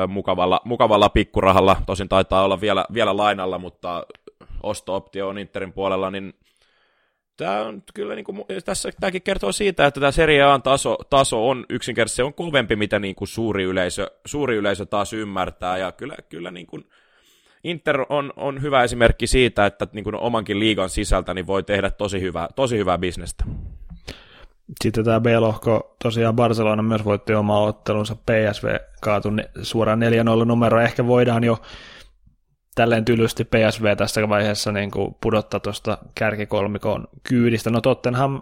Mukavalla, 0.07 0.61
mukavalla 0.63 1.09
pikkurahalla, 1.09 1.77
tosin 1.85 2.09
taitaa 2.09 2.43
olla 2.43 2.61
vielä, 2.61 2.85
vielä 2.93 3.17
lainalla, 3.17 3.57
mutta 3.57 4.05
osto-optio 4.63 5.27
on 5.27 5.37
Interin 5.37 5.73
puolella, 5.73 6.11
niin 6.11 6.33
tämä 7.37 7.61
on 7.61 7.83
kyllä, 7.93 8.15
niin 8.15 8.25
kuin, 8.25 8.45
tässä 8.65 8.89
tämäkin 8.99 9.21
kertoo 9.21 9.51
siitä, 9.51 9.85
että 9.85 9.99
tämä 9.99 10.11
Serie 10.11 10.43
A 10.43 10.59
taso, 10.59 10.97
taso 11.09 11.49
on 11.49 11.65
yksinkertaisesti 11.69 12.15
se 12.15 12.23
on 12.23 12.33
kovempi, 12.33 12.75
mitä 12.75 12.99
niin 12.99 13.15
kuin 13.15 13.27
suuri, 13.27 13.63
yleisö, 13.63 14.11
suuri 14.25 14.55
yleisö 14.55 14.85
taas 14.85 15.13
ymmärtää, 15.13 15.77
ja 15.77 15.91
kyllä, 15.91 16.15
kyllä 16.29 16.51
niin 16.51 16.67
kuin, 16.67 16.85
Inter 17.65 18.05
on, 18.09 18.33
on 18.35 18.61
hyvä 18.61 18.83
esimerkki 18.83 19.27
siitä, 19.27 19.65
että 19.65 19.87
niin 19.93 20.03
kuin 20.03 20.15
omankin 20.15 20.59
liigan 20.59 20.89
sisältä 20.89 21.33
niin 21.33 21.47
voi 21.47 21.63
tehdä 21.63 21.89
tosi 21.89 22.21
hyvää, 22.21 22.47
tosi 22.55 22.77
hyvää 22.77 22.97
bisnestä. 22.97 23.45
Sitten 24.83 25.05
tämä 25.05 25.19
B-lohko, 25.19 25.95
tosiaan 26.03 26.35
Barcelona 26.35 26.83
myös 26.83 27.05
voitti 27.05 27.33
oma 27.33 27.59
ottelunsa, 27.59 28.15
PSV 28.15 28.75
kaatui 29.01 29.31
suoraan 29.61 29.99
4-0 30.43 30.45
numero, 30.45 30.81
ehkä 30.81 31.07
voidaan 31.07 31.43
jo 31.43 31.57
tälleen 32.75 33.05
tylysti 33.05 33.43
PSV 33.43 33.95
tässä 33.97 34.29
vaiheessa 34.29 34.71
niin 34.71 34.91
kuin 34.91 35.15
pudottaa 35.21 35.59
tuosta 35.59 35.97
kärkikolmikon 36.15 37.07
kyydistä. 37.23 37.69
No 37.69 37.81
Tottenham, 37.81 38.41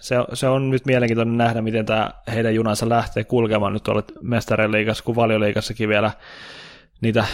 se, 0.00 0.16
se 0.32 0.48
on 0.48 0.70
nyt 0.70 0.86
mielenkiintoinen 0.86 1.38
nähdä, 1.38 1.62
miten 1.62 1.86
tämä 1.86 2.10
heidän 2.34 2.54
junansa 2.54 2.88
lähtee 2.88 3.24
kulkemaan 3.24 3.72
nyt 3.72 3.82
tuolla 3.82 4.02
mestarien 4.22 4.72
liigassa 4.72 5.04
kuin 5.04 5.16
valioliigassakin 5.16 5.88
vielä 5.88 6.10
niitä 7.00 7.24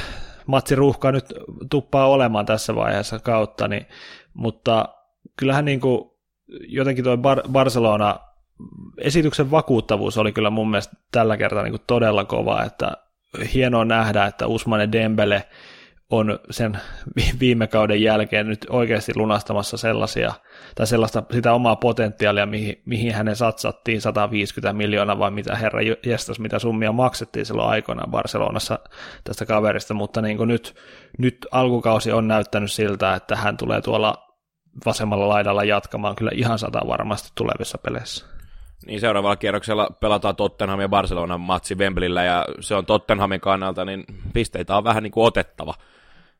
matsiruuhkaa 0.47 1.13
nyt 1.13 1.35
tuppaa 1.71 2.07
olemaan 2.07 2.47
tässä 2.47 2.75
vaiheessa 2.75 3.19
kautta, 3.19 3.69
niin, 3.69 3.87
mutta 4.35 4.89
kyllähän 5.37 5.65
niin 5.65 5.81
kuin 5.81 6.11
jotenkin 6.69 7.05
tuo 7.05 7.17
Bar- 7.17 7.49
Barcelona 7.53 8.19
esityksen 8.99 9.51
vakuuttavuus 9.51 10.19
oli 10.19 10.33
kyllä 10.33 10.51
mun 10.51 10.71
mielestä 10.71 10.97
tällä 11.13 11.37
kertaa 11.37 11.63
niin 11.63 11.73
kuin 11.73 11.83
todella 11.87 12.25
kova, 12.25 12.63
että 12.63 12.93
hienoa 13.55 13.85
nähdä, 13.85 14.27
että 14.27 14.47
Usmane 14.47 14.93
Dembele 14.93 15.49
on 16.11 16.39
sen 16.51 16.79
viime 17.41 17.67
kauden 17.67 18.03
jälkeen 18.03 18.47
nyt 18.47 18.67
oikeasti 18.71 19.13
lunastamassa 19.17 19.77
sellaisia, 19.77 20.33
tai 20.75 20.87
sellaista 20.87 21.23
sitä 21.33 21.53
omaa 21.53 21.77
potentiaalia, 21.77 22.47
mihin, 22.47 22.83
mihin 22.85 23.15
hänen 23.15 23.37
satsattiin 23.37 24.01
150 24.01 24.73
miljoonaa, 24.73 25.19
vai 25.19 25.31
mitä 25.31 25.57
herra 25.57 25.81
jestas, 26.07 26.39
mitä 26.39 26.59
summia 26.59 26.93
maksettiin 26.93 27.47
silloin 27.47 27.71
aikoinaan 27.71 28.11
Barcelonassa 28.11 28.79
tästä 29.25 29.47
kaverista, 29.47 29.95
mutta 29.95 30.23
niin 30.23 30.37
kuin 30.37 30.49
nyt, 30.49 30.75
nyt 31.19 31.47
alkukausi 31.51 32.13
on 32.13 32.29
näyttänyt 32.29 32.73
siltä, 32.73 33.15
että 33.15 33.37
hän 33.37 33.57
tulee 33.57 33.81
tuolla 33.81 34.27
vasemmalla 34.87 35.29
laidalla 35.29 35.65
jatkamaan 35.65 36.17
kyllä 36.17 36.31
ihan 36.35 36.59
sata 36.59 36.81
varmasti 36.87 37.29
tulevissa 37.35 37.79
peleissä. 37.79 38.27
Niin 38.87 39.01
seuraavalla 39.01 39.37
kierroksella 39.37 39.89
pelataan 40.01 40.37
Tottenham 40.37 40.81
ja 40.81 40.89
Barcelonan 40.89 41.41
matsi 41.41 41.75
Wembleyllä, 41.75 42.25
ja 42.25 42.45
se 42.61 42.75
on 42.75 42.87
Tottenhamin 42.87 43.41
kannalta, 43.41 43.85
niin 43.85 44.05
pisteitä 44.33 44.77
on 44.77 44.85
vähän 44.85 45.03
niin 45.03 45.11
kuin 45.11 45.27
otettava 45.27 45.75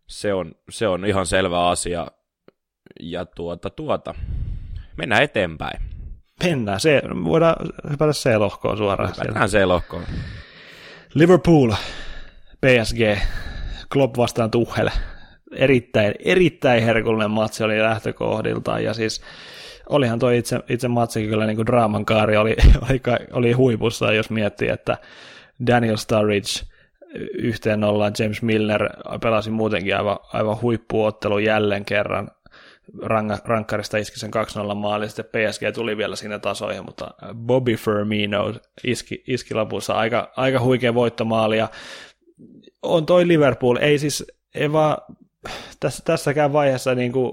se 0.07 0.35
on, 0.35 0.55
se 0.71 0.89
on 0.89 1.07
ihan 1.07 1.27
selvä 1.27 1.69
asia. 1.69 2.07
Ja 3.01 3.25
tuota, 3.25 3.71
tuota, 3.71 4.15
mennään 4.97 5.23
eteenpäin. 5.23 5.81
Mennään, 6.45 6.81
se, 6.81 7.03
voidaan 7.25 7.57
hypätä 7.91 8.13
C-lohkoon 8.13 8.77
suoraan. 8.77 9.13
Hypätään 9.21 9.49
C-lohkoon. 9.49 10.03
Liverpool, 11.15 11.73
PSG, 12.61 13.19
Klopp 13.93 14.17
vastaan 14.17 14.51
Tuchel. 14.51 14.91
Erittäin, 15.57 16.15
erittäin 16.19 16.83
herkullinen 16.83 17.31
matsi 17.31 17.65
oli 17.65 17.83
lähtökohdiltaan, 17.83 18.85
ja 18.85 18.95
siis 18.95 19.23
olihan 19.89 20.19
tuo 20.19 20.31
itse, 20.31 20.61
itse 20.69 20.89
matsi 20.89 21.27
kyllä 21.27 21.47
niin 21.47 21.57
kuin 21.57 21.67
draaman 21.67 22.05
kaari 22.05 22.37
oli, 22.37 22.57
oli, 22.91 23.01
oli 23.33 23.53
huipussa, 23.53 24.13
jos 24.13 24.31
miettii, 24.31 24.69
että 24.69 24.99
Daniel 25.67 25.97
Sturridge– 25.97 26.49
yhteen 27.39 27.85
ollaan. 27.85 28.13
James 28.19 28.43
Milner 28.43 28.89
pelasi 29.23 29.51
muutenkin 29.51 29.97
aivan, 29.97 30.19
aivan 30.33 30.61
huippuottelu 30.63 31.39
jälleen 31.39 31.85
kerran. 31.85 32.31
Rang, 33.03 33.31
rankkarista 33.45 33.97
iski 33.97 34.19
sen 34.19 34.31
2-0 34.73 34.75
maali, 34.75 35.09
sitten 35.09 35.25
PSG 35.25 35.63
tuli 35.75 35.97
vielä 35.97 36.17
siinä 36.17 36.39
tasoihin, 36.39 36.85
mutta 36.85 37.15
Bobby 37.35 37.77
Firmino 37.77 38.55
iski, 38.85 39.25
iski 39.27 39.55
lopussa 39.55 39.95
aika, 39.95 40.33
aika 40.37 40.61
huikea 40.61 40.95
voittomaali, 40.95 41.59
ja 41.59 41.69
on 42.83 43.07
toi 43.07 43.29
Liverpool, 43.29 43.77
ei 43.77 43.99
siis, 43.99 44.25
ei 44.55 44.73
vaan 44.73 44.97
tässä, 45.81 46.03
tässäkään 46.05 46.53
vaiheessa 46.53 46.95
niin 46.95 47.13
kuin 47.13 47.33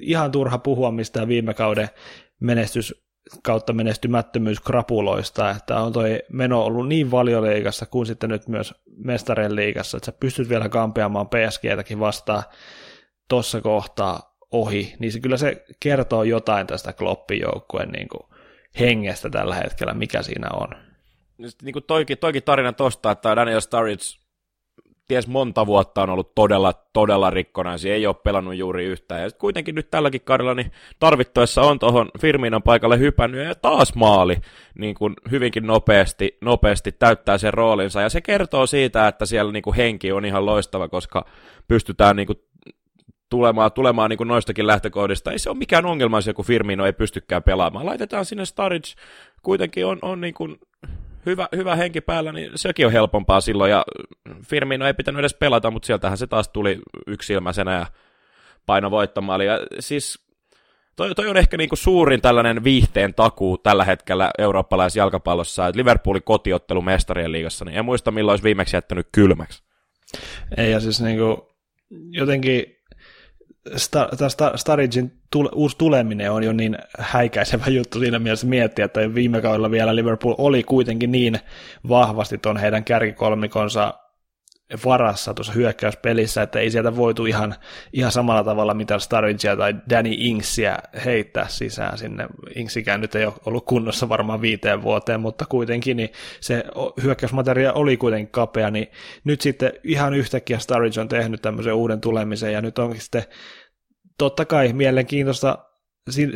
ihan 0.00 0.30
turha 0.32 0.58
puhua 0.58 0.90
mistään 0.90 1.28
viime 1.28 1.54
kauden 1.54 1.88
menestys 2.40 3.05
kautta 3.42 3.72
menestymättömyys 3.72 4.60
krapuloista, 4.60 5.50
että 5.50 5.80
on 5.80 5.92
toi 5.92 6.22
meno 6.32 6.64
ollut 6.64 6.88
niin 6.88 7.10
valioliigassa 7.10 7.86
kuin 7.86 8.06
sitten 8.06 8.30
nyt 8.30 8.48
myös 8.48 8.74
mestarien 8.96 9.56
liigassa, 9.56 9.96
että 9.96 10.06
sä 10.06 10.12
pystyt 10.20 10.48
vielä 10.48 10.68
kampeamaan 10.68 11.28
PSGtäkin 11.28 12.00
vastaan 12.00 12.42
tuossa 13.28 13.60
kohtaa 13.60 14.36
ohi, 14.50 14.94
niin 14.98 15.12
se 15.12 15.20
kyllä 15.20 15.36
se 15.36 15.64
kertoo 15.80 16.22
jotain 16.22 16.66
tästä 16.66 16.92
Kloppin 16.92 17.40
joukkueen 17.40 17.88
niin 17.88 18.08
kuin 18.08 18.22
hengestä 18.80 19.30
tällä 19.30 19.54
hetkellä, 19.54 19.94
mikä 19.94 20.22
siinä 20.22 20.48
on. 20.52 20.68
Niin 21.62 21.74
toikin, 21.86 22.18
toikin 22.18 22.42
tarina 22.42 22.72
tosta, 22.72 23.10
että 23.10 23.36
Daniel 23.36 23.60
Sturridge 23.60 24.25
ties 25.08 25.26
monta 25.26 25.66
vuotta 25.66 26.02
on 26.02 26.10
ollut 26.10 26.34
todella, 26.34 26.72
todella 26.92 27.30
rikkonaisia, 27.30 27.94
ei 27.94 28.06
ole 28.06 28.14
pelannut 28.14 28.54
juuri 28.54 28.84
yhtään. 28.84 29.22
Ja 29.22 29.30
kuitenkin 29.30 29.74
nyt 29.74 29.90
tälläkin 29.90 30.20
kaudella 30.20 30.54
niin 30.54 30.72
tarvittaessa 30.98 31.62
on 31.62 31.78
tuohon 31.78 32.08
Firminon 32.20 32.62
paikalle 32.62 32.98
hypännyt 32.98 33.46
ja 33.46 33.54
taas 33.54 33.94
maali 33.94 34.36
niin 34.74 34.94
kuin 34.94 35.14
hyvinkin 35.30 35.66
nopeasti, 35.66 36.38
nopeasti 36.40 36.92
täyttää 36.92 37.38
sen 37.38 37.54
roolinsa. 37.54 38.00
Ja 38.00 38.08
se 38.08 38.20
kertoo 38.20 38.66
siitä, 38.66 39.08
että 39.08 39.26
siellä 39.26 39.52
niin 39.52 39.62
kuin 39.62 39.76
henki 39.76 40.12
on 40.12 40.24
ihan 40.24 40.46
loistava, 40.46 40.88
koska 40.88 41.24
pystytään 41.68 42.16
niin 42.16 42.26
kuin 42.26 42.38
tulemaan, 43.28 43.72
tulemaan 43.72 44.10
niin 44.10 44.18
kuin 44.18 44.28
noistakin 44.28 44.66
lähtökohdista. 44.66 45.32
Ei 45.32 45.38
se 45.38 45.50
ole 45.50 45.58
mikään 45.58 45.86
ongelma 45.86 46.18
kun 46.36 46.44
Firmino 46.44 46.86
ei 46.86 46.92
pystykään 46.92 47.42
pelaamaan. 47.42 47.86
Laitetaan 47.86 48.24
sinne 48.24 48.44
Sturridge, 48.44 48.88
kuitenkin 49.42 49.86
on, 49.86 49.98
on 50.02 50.20
niin 50.20 50.34
kuin 50.34 50.58
hyvä, 51.26 51.48
hyvä 51.56 51.76
henki 51.76 52.00
päällä, 52.00 52.32
niin 52.32 52.50
sekin 52.54 52.86
on 52.86 52.92
helpompaa 52.92 53.40
silloin, 53.40 53.70
ja 53.70 53.84
Firmino 54.42 54.86
ei 54.86 54.94
pitänyt 54.94 55.18
edes 55.18 55.34
pelata, 55.34 55.70
mutta 55.70 55.86
sieltähän 55.86 56.18
se 56.18 56.26
taas 56.26 56.48
tuli 56.48 56.78
yksilmäisenä 57.06 57.74
ja 57.74 57.86
paino 58.66 58.90
voittomaali. 58.90 59.46
Ja 59.46 59.58
siis 59.80 60.26
toi, 60.96 61.14
toi 61.14 61.28
on 61.28 61.36
ehkä 61.36 61.56
niinku 61.56 61.76
suurin 61.76 62.20
tällainen 62.20 62.64
viihteen 62.64 63.14
takuu 63.14 63.58
tällä 63.58 63.84
hetkellä 63.84 64.30
eurooppalaisessa 64.38 64.98
jalkapallossa, 64.98 65.66
että 65.66 65.78
Liverpoolin 65.78 66.22
kotiottelu 66.22 66.82
mestarien 66.82 67.32
liigassa, 67.32 67.64
niin 67.64 67.78
en 67.78 67.84
muista 67.84 68.10
milloin 68.10 68.32
olisi 68.32 68.44
viimeksi 68.44 68.76
jättänyt 68.76 69.08
kylmäksi. 69.12 69.62
Ei, 70.56 70.70
ja 70.70 70.80
siis 70.80 71.00
niinku, 71.00 71.48
jotenkin 72.10 72.75
Star, 73.76 74.08
Star, 74.28 74.58
Starigin 74.58 75.12
tule, 75.30 75.48
uusi 75.54 75.78
tuleminen 75.78 76.32
on 76.32 76.42
jo 76.42 76.52
niin 76.52 76.78
häikäisevä 76.98 77.64
juttu 77.66 77.98
siinä 78.00 78.18
mielessä 78.18 78.46
miettiä, 78.46 78.84
että 78.84 79.14
viime 79.14 79.40
kaudella 79.40 79.70
vielä 79.70 79.96
Liverpool 79.96 80.34
oli 80.38 80.62
kuitenkin 80.62 81.12
niin 81.12 81.38
vahvasti 81.88 82.38
tuon 82.38 82.56
heidän 82.56 82.84
kärkikolmikonsa 82.84 83.94
varassa 84.84 85.34
tuossa 85.34 85.52
hyökkäyspelissä, 85.52 86.42
että 86.42 86.58
ei 86.58 86.70
sieltä 86.70 86.96
voitu 86.96 87.26
ihan, 87.26 87.54
ihan 87.92 88.12
samalla 88.12 88.44
tavalla 88.44 88.74
mitä 88.74 88.98
Sturridgea 88.98 89.56
tai 89.56 89.74
Danny 89.90 90.14
Inksia 90.16 90.78
heittää 91.04 91.48
sisään 91.48 91.98
sinne. 91.98 92.26
Inksikään 92.54 93.00
nyt 93.00 93.14
ei 93.14 93.26
ole 93.26 93.34
ollut 93.46 93.64
kunnossa 93.64 94.08
varmaan 94.08 94.40
viiteen 94.40 94.82
vuoteen, 94.82 95.20
mutta 95.20 95.44
kuitenkin 95.48 95.96
niin 95.96 96.12
se 96.40 96.64
hyökkäysmateria 97.02 97.72
oli 97.72 97.96
kuitenkin 97.96 98.32
kapea, 98.32 98.70
niin 98.70 98.86
nyt 99.24 99.40
sitten 99.40 99.72
ihan 99.84 100.14
yhtäkkiä 100.14 100.58
Sturridge 100.58 101.00
on 101.00 101.08
tehnyt 101.08 101.42
tämmöisen 101.42 101.74
uuden 101.74 102.00
tulemisen 102.00 102.52
ja 102.52 102.62
nyt 102.62 102.78
onkin 102.78 103.00
sitten 103.00 103.24
totta 104.18 104.44
kai 104.44 104.72
mielenkiintoista 104.72 105.58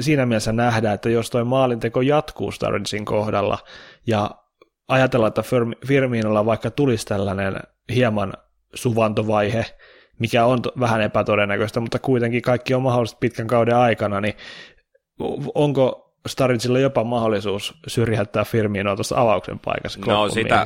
siinä 0.00 0.26
mielessä 0.26 0.52
nähdä, 0.52 0.92
että 0.92 1.10
jos 1.10 1.30
toi 1.30 1.44
maalinteko 1.44 2.00
jatkuu 2.00 2.52
Sturridgein 2.52 3.04
kohdalla 3.04 3.58
ja 4.06 4.30
ajatella, 4.88 5.26
että 5.26 5.42
Firminolla 5.86 6.46
vaikka 6.46 6.70
tulisi 6.70 7.06
tällainen 7.06 7.60
hieman 7.94 8.32
suvantovaihe, 8.74 9.66
mikä 10.18 10.44
on 10.44 10.58
vähän 10.80 11.00
epätodennäköistä, 11.00 11.80
mutta 11.80 11.98
kuitenkin 11.98 12.42
kaikki 12.42 12.74
on 12.74 12.82
mahdollista 12.82 13.18
pitkän 13.20 13.46
kauden 13.46 13.76
aikana, 13.76 14.20
niin 14.20 14.34
onko 15.54 16.10
Staricilla 16.26 16.78
jopa 16.78 17.04
mahdollisuus 17.04 17.74
syrjäyttää 17.86 18.44
Firminoa 18.44 18.96
tuossa 18.96 19.20
avauksen 19.20 19.58
paikassa? 19.58 20.00
No, 20.06 20.28
sitä, 20.28 20.64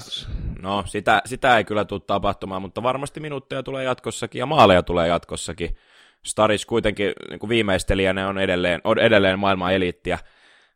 no 0.63 0.85
sitä, 0.87 1.23
sitä 1.25 1.59
ei 1.59 1.65
kyllä 1.65 1.85
tule 1.85 2.01
tapahtumaan, 2.07 2.63
mutta 2.63 2.83
varmasti 2.83 3.21
minuutteja 3.21 3.63
tulee 3.63 3.85
jatkossakin 3.85 4.39
ja 4.39 4.47
maaleja 4.47 4.83
tulee 4.83 5.09
jatkossakin. 5.09 5.77
Staric 6.25 6.67
kuitenkin 6.67 7.13
niin 7.31 7.39
kuin 7.39 7.51
viimeistelijänä 7.51 8.29
on 8.29 8.39
edelleen, 8.39 8.81
on 8.85 8.99
edelleen 8.99 9.39
maailman 9.39 9.75
eliittiä. 9.75 10.19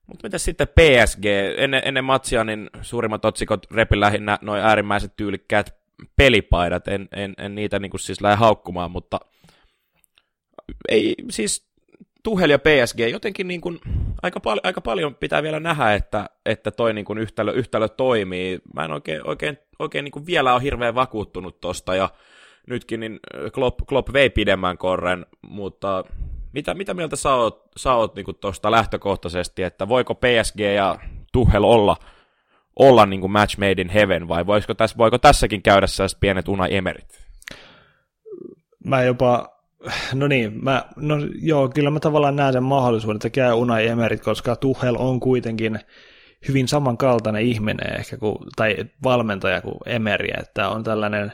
Mutta 0.06 0.26
mitä 0.26 0.38
sitten 0.38 0.68
PSG? 0.68 1.24
Ennen, 1.56 1.82
ennen 1.84 2.04
matsia 2.04 2.44
niin 2.44 2.70
suurimmat 2.80 3.24
otsikot 3.24 3.66
repi 3.70 4.00
lähinnä 4.00 4.38
noin 4.42 4.62
äärimmäiset 4.62 5.16
tyylikkäät 5.16 5.77
pelipaidat. 6.16 6.88
En, 6.88 7.08
en, 7.12 7.34
en 7.38 7.54
niitä 7.54 7.78
niin 7.78 7.90
kuin 7.90 8.00
siis 8.00 8.20
lähde 8.20 8.36
haukkumaan, 8.36 8.90
mutta 8.90 9.20
ei 10.88 11.14
siis 11.30 11.68
Tuhel 12.22 12.50
ja 12.50 12.58
PSG 12.58 12.98
jotenkin 13.10 13.48
niin 13.48 13.60
kuin, 13.60 13.78
aika, 14.22 14.40
pal- 14.40 14.60
aika 14.62 14.80
paljon 14.80 15.14
pitää 15.14 15.42
vielä 15.42 15.60
nähdä, 15.60 15.94
että, 15.94 16.30
että 16.46 16.70
toi 16.70 16.94
niin 16.94 17.04
kuin 17.04 17.18
yhtälö, 17.18 17.52
yhtälö 17.52 17.88
toimii. 17.88 18.58
Mä 18.74 18.84
en 18.84 18.92
oikein, 18.92 19.26
oikein, 19.26 19.58
oikein 19.78 20.04
niin 20.04 20.12
kuin 20.12 20.26
vielä 20.26 20.54
ole 20.54 20.62
hirveän 20.62 20.94
vakuuttunut 20.94 21.60
tosta 21.60 21.94
ja 21.94 22.10
nytkin 22.66 23.00
niin 23.00 23.20
Klopp, 23.52 23.80
Klopp 23.88 24.12
vei 24.12 24.30
pidemmän 24.30 24.78
korren, 24.78 25.26
mutta 25.42 26.04
mitä, 26.52 26.74
mitä 26.74 26.94
mieltä 26.94 27.16
sä 27.16 27.34
oot, 27.34 27.68
sä 27.76 27.94
oot 27.94 28.14
niin 28.14 28.26
tuosta 28.40 28.70
lähtökohtaisesti, 28.70 29.62
että 29.62 29.88
voiko 29.88 30.14
PSG 30.14 30.60
ja 30.74 30.98
Tuhel 31.32 31.64
olla, 31.64 31.96
olla 32.78 33.06
niin 33.06 33.20
kuin 33.20 33.30
match 33.30 33.58
made 33.58 33.82
in 33.82 33.88
heaven, 33.88 34.28
vai 34.28 34.46
voisiko 34.46 34.74
tässä, 34.74 34.96
voiko 34.98 35.18
tässäkin 35.18 35.62
käydä 35.62 35.86
sellaiset 35.86 36.20
pienet 36.20 36.48
Unai 36.48 36.74
Emerit? 36.74 37.28
Mä 38.84 39.02
jopa, 39.02 39.48
no 40.14 40.28
niin, 40.28 40.64
mä, 40.64 40.84
no 40.96 41.16
joo, 41.40 41.68
kyllä 41.68 41.90
mä 41.90 42.00
tavallaan 42.00 42.36
näen 42.36 42.52
sen 42.52 42.62
mahdollisuuden, 42.62 43.16
että 43.16 43.30
käy 43.30 43.52
Unai 43.52 43.86
Emerit, 43.86 44.20
koska 44.20 44.56
Tuhel 44.56 44.96
on 44.98 45.20
kuitenkin 45.20 45.80
hyvin 46.48 46.68
samankaltainen 46.68 47.42
ihminen 47.42 47.98
ehkä 47.98 48.16
kuin, 48.16 48.38
tai 48.56 48.76
valmentaja 49.04 49.60
kuin 49.60 49.78
Emeri, 49.86 50.28
että 50.40 50.68
on 50.68 50.84
tällainen 50.84 51.32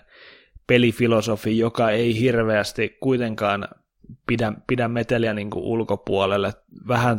pelifilosofi, 0.67 1.59
joka 1.59 1.91
ei 1.91 2.21
hirveästi 2.21 2.97
kuitenkaan 3.01 3.69
pidä, 4.27 4.53
pidä 4.67 4.89
meteliä 4.89 5.35
niin 5.35 5.51
kuin 5.51 5.65
ulkopuolelle. 5.65 6.53
Vähän 6.89 7.19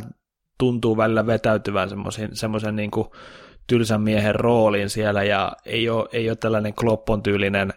tuntuu 0.58 0.96
välillä 0.96 1.26
vetäytyvän 1.26 1.88
semmoisen 2.32 2.76
niin 2.76 2.90
kuin 2.90 3.08
tylsän 3.66 4.00
miehen 4.00 4.34
rooliin 4.34 4.90
siellä 4.90 5.22
ja 5.22 5.52
ei 5.64 5.88
ole, 5.88 6.08
ei 6.12 6.30
ole 6.30 6.36
tällainen 6.36 6.74
kloppon 6.74 7.22
tyylinen 7.22 7.72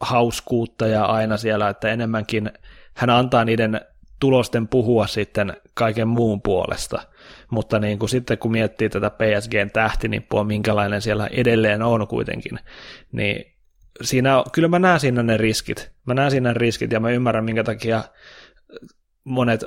hauskuuttaja 0.00 1.04
aina 1.04 1.36
siellä, 1.36 1.68
että 1.68 1.88
enemmänkin 1.88 2.50
hän 2.94 3.10
antaa 3.10 3.44
niiden 3.44 3.80
tulosten 4.20 4.68
puhua 4.68 5.06
sitten 5.06 5.56
kaiken 5.74 6.08
muun 6.08 6.42
puolesta. 6.42 7.02
Mutta 7.50 7.78
niin 7.78 7.98
kuin 7.98 8.08
sitten 8.08 8.38
kun 8.38 8.52
miettii 8.52 8.88
tätä 8.88 9.10
PSGn 9.10 9.70
tähtinippua, 9.72 10.44
minkälainen 10.44 11.02
siellä 11.02 11.26
edelleen 11.26 11.82
on 11.82 12.08
kuitenkin, 12.08 12.58
niin 13.12 13.54
siinä, 14.02 14.44
kyllä 14.52 14.68
mä 14.68 14.78
näen 14.78 15.00
siinä 15.00 15.22
ne 15.22 15.36
riskit. 15.36 15.92
Mä 16.06 16.14
näen 16.14 16.30
siinä 16.30 16.52
ne 16.52 16.58
riskit 16.58 16.92
ja 16.92 17.00
mä 17.00 17.10
ymmärrän, 17.10 17.44
minkä 17.44 17.64
takia 17.64 18.04
monet 19.24 19.64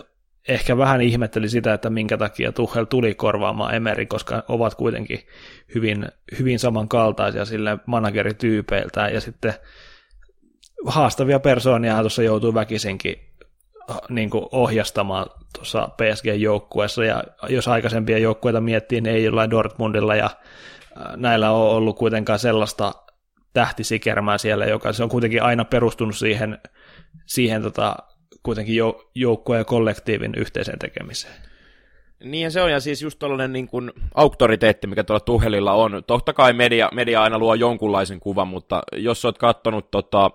ehkä 0.47 0.77
vähän 0.77 1.01
ihmetteli 1.01 1.49
sitä, 1.49 1.73
että 1.73 1.89
minkä 1.89 2.17
takia 2.17 2.51
Tuchel 2.51 2.85
tuli 2.85 3.15
korvaamaan 3.15 3.75
Emeri, 3.75 4.05
koska 4.05 4.43
ovat 4.47 4.75
kuitenkin 4.75 5.19
hyvin, 5.75 6.07
hyvin 6.39 6.59
samankaltaisia 6.59 7.45
sille 7.45 7.77
managerityypeiltä. 7.85 9.09
Ja 9.09 9.21
sitten 9.21 9.53
haastavia 10.85 11.39
persoonia 11.39 11.99
tuossa 11.99 12.23
joutuu 12.23 12.53
väkisinkin 12.53 13.15
niin 14.09 14.29
kuin 14.29 14.45
ohjastamaan 14.51 15.25
tuossa 15.55 15.89
PSG-joukkueessa, 15.97 17.05
ja 17.05 17.23
jos 17.49 17.67
aikaisempia 17.67 18.17
joukkueita 18.17 18.61
miettii, 18.61 19.01
niin 19.01 19.15
ei 19.15 19.23
jollain 19.23 19.49
Dortmundilla 19.49 20.15
ja 20.15 20.29
näillä 21.15 21.51
on 21.51 21.69
ollut 21.69 21.97
kuitenkaan 21.97 22.39
sellaista 22.39 22.93
tähtisikermää 23.53 24.37
siellä, 24.37 24.65
joka 24.65 24.93
se 24.93 25.03
on 25.03 25.09
kuitenkin 25.09 25.43
aina 25.43 25.65
perustunut 25.65 26.17
siihen, 26.17 26.59
siihen 27.25 27.61
tota, 27.61 27.95
kuitenkin 28.47 28.75
jo, 28.75 29.09
joukkueen 29.15 29.59
ja 29.59 29.65
kollektiivin 29.65 30.33
yhteiseen 30.37 30.79
tekemiseen. 30.79 31.33
Niin 32.23 32.51
se 32.51 32.61
on, 32.61 32.71
ja 32.71 32.79
siis 32.79 33.01
just 33.01 33.19
tällainen 33.19 33.53
niin 33.53 33.67
kuin 33.67 33.91
auktoriteetti, 34.15 34.87
mikä 34.87 35.03
tuolla 35.03 35.19
Tuhelilla 35.19 35.73
on. 35.73 36.03
Totta 36.07 36.33
kai 36.33 36.53
media, 36.53 36.89
media 36.93 37.23
aina 37.23 37.39
luo 37.39 37.53
jonkunlaisen 37.53 38.19
kuvan, 38.19 38.47
mutta 38.47 38.81
jos 38.95 39.25
olet 39.25 39.37
katsonut 39.37 39.91
tota 39.91 40.31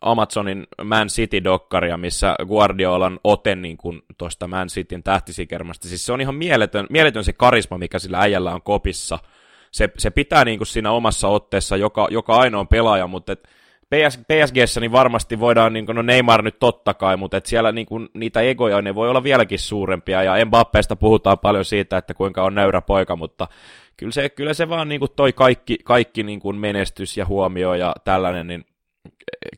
Amazonin 0.00 0.66
Man 0.84 1.08
City-dokkaria, 1.08 1.96
missä 1.96 2.34
Guardiolan 2.46 3.20
ote 3.24 3.54
niin 3.54 3.78
tuosta 4.18 4.48
Man 4.48 4.68
Cityn 4.68 5.02
tähtisikermasta, 5.02 5.88
siis 5.88 6.06
se 6.06 6.12
on 6.12 6.20
ihan 6.20 6.34
mieletön, 6.34 6.86
mieletön 6.90 7.24
se 7.24 7.32
karisma, 7.32 7.78
mikä 7.78 7.98
sillä 7.98 8.18
äijällä 8.18 8.54
on 8.54 8.62
kopissa– 8.62 9.18
se, 9.72 9.90
se 9.98 10.10
pitää 10.10 10.44
niin 10.44 10.58
kuin 10.58 10.66
siinä 10.66 10.90
omassa 10.90 11.28
otteessa 11.28 11.76
joka, 11.76 12.08
joka 12.10 12.36
ainoa 12.36 12.64
pelaaja, 12.64 13.06
mutta 13.06 13.32
et 13.32 13.48
PS, 13.92 14.18
PSGssä 14.18 14.80
niin 14.80 14.92
varmasti 14.92 15.40
voidaan, 15.40 15.72
niin 15.72 15.86
kuin, 15.86 15.96
no 15.96 16.02
Neymar 16.02 16.42
nyt 16.42 16.58
totta 16.58 16.94
kai, 16.94 17.16
mutta 17.16 17.36
et 17.36 17.46
siellä 17.46 17.72
niin 17.72 17.86
kuin, 17.86 18.08
niitä 18.14 18.40
egoja 18.40 18.82
ne 18.82 18.94
voi 18.94 19.08
olla 19.08 19.22
vieläkin 19.22 19.58
suurempia, 19.58 20.22
ja 20.22 20.46
Mbappeesta 20.46 20.96
puhutaan 20.96 21.38
paljon 21.38 21.64
siitä, 21.64 21.96
että 21.96 22.14
kuinka 22.14 22.42
on 22.42 22.54
nöyrä 22.54 22.80
poika, 22.80 23.16
mutta 23.16 23.48
kyllä 23.96 24.12
se, 24.12 24.28
kyllä 24.28 24.54
se 24.54 24.68
vaan 24.68 24.88
niin 24.88 24.98
kuin 24.98 25.10
toi 25.16 25.32
kaikki, 25.32 25.78
kaikki 25.84 26.22
niin 26.22 26.40
kuin 26.40 26.56
menestys 26.56 27.16
ja 27.16 27.26
huomio 27.26 27.74
ja 27.74 27.94
tällainen, 28.04 28.46
niin 28.46 28.64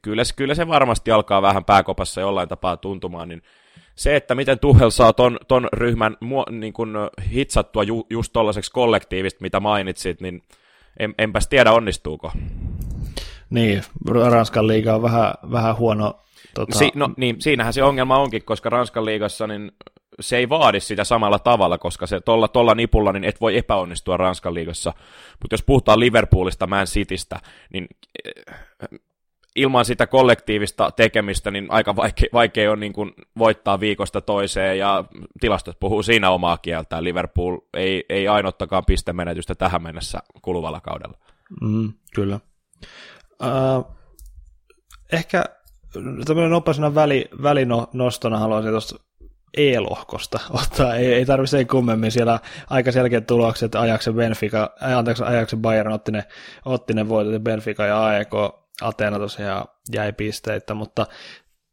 kyllä, 0.02 0.22
kyllä 0.36 0.54
se 0.54 0.68
varmasti 0.68 1.10
alkaa 1.10 1.42
vähän 1.42 1.64
pääkopassa 1.64 2.20
jollain 2.20 2.48
tapaa 2.48 2.76
tuntumaan, 2.76 3.28
niin 3.28 3.42
se, 3.94 4.16
että 4.16 4.34
miten 4.34 4.58
Tuhel 4.58 4.90
saa 4.90 5.12
ton, 5.12 5.38
ton 5.48 5.68
ryhmän 5.72 6.16
niin 6.50 6.72
kun, 6.72 6.96
hitsattua 7.32 7.82
ju, 7.82 8.06
just 8.10 8.32
tollaiseksi 8.32 8.72
kollektiivista, 8.72 9.42
mitä 9.42 9.60
mainitsit, 9.60 10.20
niin 10.20 10.42
en, 10.98 11.14
enpäs 11.18 11.48
tiedä 11.48 11.72
onnistuuko. 11.72 12.32
Niin, 13.50 13.82
Ranskan 14.30 14.66
liiga 14.66 14.94
on 14.94 15.02
vähän, 15.02 15.34
vähän 15.50 15.76
huono. 15.76 16.20
Tota... 16.54 16.78
Si- 16.78 16.92
no, 16.94 17.10
niin, 17.16 17.36
siinähän 17.38 17.72
se 17.72 17.82
ongelma 17.82 18.18
onkin, 18.18 18.44
koska 18.44 18.70
Ranskan 18.70 19.04
liigassa 19.04 19.46
niin 19.46 19.72
se 20.20 20.36
ei 20.36 20.48
vaadi 20.48 20.80
sitä 20.80 21.04
samalla 21.04 21.38
tavalla, 21.38 21.78
koska 21.78 22.06
se 22.06 22.20
tolla, 22.20 22.48
tolla 22.48 22.74
nipulla 22.74 23.12
niin 23.12 23.24
et 23.24 23.40
voi 23.40 23.58
epäonnistua 23.58 24.16
Ranskan 24.16 24.54
liigassa. 24.54 24.92
Mutta 25.42 25.54
jos 25.54 25.62
puhutaan 25.62 26.00
Liverpoolista, 26.00 26.66
Man 26.66 26.86
Citystä, 26.86 27.40
niin 27.72 27.86
eh, 28.24 29.00
ilman 29.56 29.84
sitä 29.84 30.06
kollektiivista 30.06 30.90
tekemistä, 30.90 31.50
niin 31.50 31.66
aika 31.68 31.96
vaikea, 31.96 32.28
vaikea 32.32 32.72
on 32.72 32.80
niin 32.80 32.92
kuin 32.92 33.12
voittaa 33.38 33.80
viikosta 33.80 34.20
toiseen, 34.20 34.78
ja 34.78 35.04
tilastot 35.40 35.80
puhuu 35.80 36.02
siinä 36.02 36.30
omaa 36.30 36.58
kieltään. 36.58 37.04
Liverpool 37.04 37.58
ei, 37.74 38.04
ei 38.08 38.28
ainottakaan 38.28 38.84
pistemenetystä 38.84 39.54
tähän 39.54 39.82
mennessä 39.82 40.18
kuluvalla 40.42 40.80
kaudella. 40.80 41.18
Mm, 41.60 41.92
kyllä. 42.14 42.40
Uh, 43.42 43.96
ehkä 45.12 45.44
tämmöinen 46.24 46.50
nopeasena 46.50 46.94
väli, 46.94 47.28
välinostona 47.42 48.38
haluaisin 48.38 48.70
tuosta 48.70 48.96
E-lohkosta 49.56 50.40
ottaa. 50.62 50.94
Ei, 50.94 51.14
ei 51.14 51.26
tarvitse 51.26 51.56
sen 51.56 51.66
kummemmin. 51.66 52.12
Siellä 52.12 52.40
aika 52.70 52.92
selkeät 52.92 53.26
tulokset. 53.26 53.74
Ajaxen 53.74 54.14
Benfica, 54.14 54.70
anteeksi, 54.80 55.24
Ajaxen 55.24 55.62
Bayern 55.62 55.92
otti 55.92 56.12
ne, 56.12 56.24
otti 56.64 56.94
ne 56.94 57.08
voitot, 57.08 57.42
Benfica 57.42 57.86
ja 57.86 58.04
AEK 58.04 58.30
Atena 58.82 59.18
tosiaan 59.18 59.64
jäi 59.92 60.12
pisteitä, 60.12 60.74
mutta 60.74 61.06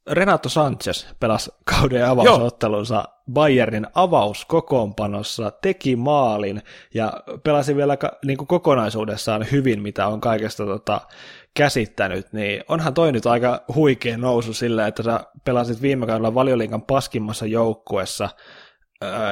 Renato 0.10 0.50
Sanchez 0.50 1.06
pelasi 1.20 1.52
kauden 1.64 2.06
avausottelunsa. 2.06 3.04
Bayernin 3.32 3.88
avauskokoonpanossa, 3.96 5.52
teki 5.52 5.96
maalin 5.96 6.62
ja 6.94 7.14
pelasi 7.44 7.76
vielä 7.76 7.98
niin 8.26 8.38
kuin 8.38 8.48
kokonaisuudessaan 8.48 9.46
hyvin, 9.52 9.82
mitä 9.82 10.08
on 10.08 10.22
kaikesta 10.22 10.66
tota, 10.66 11.02
käsittänyt, 11.54 12.34
niin 12.34 12.64
onhan 12.68 12.94
toi 12.94 13.12
nyt 13.12 13.26
aika 13.26 13.64
huikea 13.76 14.18
nousu 14.18 14.54
sillä, 14.54 14.88
että 14.88 15.04
sä 15.04 15.20
pelasit 15.46 15.82
viime 15.82 16.06
kaudella 16.06 16.34
valioliikan 16.34 16.82
paskimmassa 16.82 17.46
joukkuessa 17.46 18.30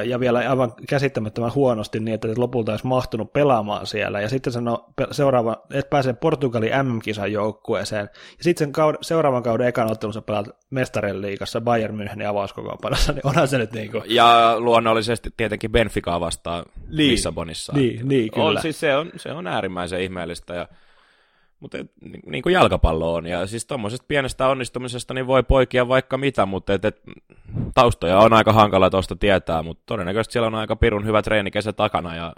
ja 0.05 0.19
vielä 0.19 0.39
aivan 0.39 0.73
käsittämättömän 0.89 1.55
huonosti 1.55 1.99
niin, 1.99 2.15
että 2.15 2.32
et 2.32 2.38
lopulta 2.38 2.71
olisi 2.71 2.88
mahtunut 2.88 3.34
pelaamaan 3.34 3.88
siellä. 3.88 4.21
Ja 4.21 4.29
sitten 4.29 4.53
sano, 4.53 4.86
seuraava, 5.12 5.65
et 5.73 5.89
pääse 5.89 6.13
Portugalin 6.13 6.71
MM-kisan 6.84 7.32
joukkueeseen. 7.32 8.10
Ja 8.38 8.43
sitten 8.43 8.65
sen 8.65 8.71
kauden, 8.71 8.97
seuraavan 9.01 9.43
kauden 9.43 9.67
ekan 9.67 9.91
ottelun 9.91 10.23
pelaat 10.25 10.47
mestarien 10.69 11.21
liigassa 11.21 11.62
Bayern 11.62 11.99
Münchenin 11.99 12.27
avauskokoonpanossa, 12.27 13.13
niin 13.13 13.27
onhan 13.27 13.47
se 13.47 13.58
nyt 13.58 13.71
niin 13.71 13.91
kuin... 13.91 14.03
Ja 14.08 14.55
luonnollisesti 14.58 15.29
tietenkin 15.38 15.71
Benficaa 15.71 16.19
vastaan 16.19 16.65
niin, 16.89 17.12
Lissabonissa. 17.12 17.73
Niin, 17.73 18.08
niin 18.08 18.32
kyllä. 18.32 18.45
On, 18.45 18.62
siis 18.62 18.79
se, 18.79 18.95
on, 18.95 19.12
se 19.15 19.32
on 19.32 19.47
äärimmäisen 19.47 20.01
ihmeellistä 20.01 20.53
ja 20.53 20.67
mutta 21.60 21.78
niin, 21.78 22.22
niin 22.26 22.43
kuin 22.43 22.54
jalkapallo 22.54 23.13
on, 23.13 23.26
ja 23.26 23.48
siis 23.48 23.65
tuommoisesta 23.65 24.06
pienestä 24.08 24.48
onnistumisesta 24.48 25.13
niin 25.13 25.28
voi 25.28 25.43
poikia 25.43 25.88
vaikka 25.88 26.17
mitä, 26.17 26.45
mutta 26.45 26.74
et, 26.74 26.86
et, 26.86 27.02
taustoja 27.74 28.19
on 28.19 28.34
aika 28.34 28.54
hankala 28.54 28.89
tuosta 28.89 29.15
tietää, 29.15 29.63
mutta 29.63 29.84
todennäköisesti 29.86 30.34
siellä 30.34 30.48
on 30.48 30.56
aika 30.56 30.76
pirun 30.76 31.06
hyvä 31.06 31.22
treenikesä 31.22 31.74
takana, 31.74 32.15
ja 32.15 32.34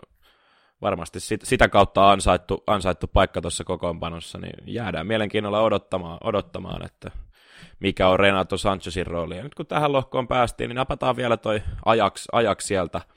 varmasti 0.82 1.20
sit, 1.20 1.42
sitä 1.44 1.70
kautta 1.70 2.12
ansaittu, 2.12 2.64
ansaittu 2.68 3.08
paikka 3.08 3.42
tuossa 3.42 3.64
kokoonpanossa, 3.64 4.38
niin 4.38 4.74
jäädään 4.74 5.08
mielenkiinnolla 5.08 5.62
odottamaan, 5.62 6.18
odottamaan 6.24 6.86
että 6.86 7.12
mikä 7.80 8.08
on 8.08 8.20
Renato 8.20 8.58
Sanchezin 8.58 9.08
rooli. 9.08 9.38
Ja 9.38 9.44
nyt 9.44 9.56
kun 9.56 9.66
tähän 9.66 9.92
lohkoon 9.92 10.28
päästiin, 10.28 10.68
niin 10.68 10.76
napataan 10.76 11.16
vielä 11.16 11.38
toi 11.38 11.62
ajaks, 11.86 12.28
ajaks 12.32 12.68
sieltä– 12.68 13.02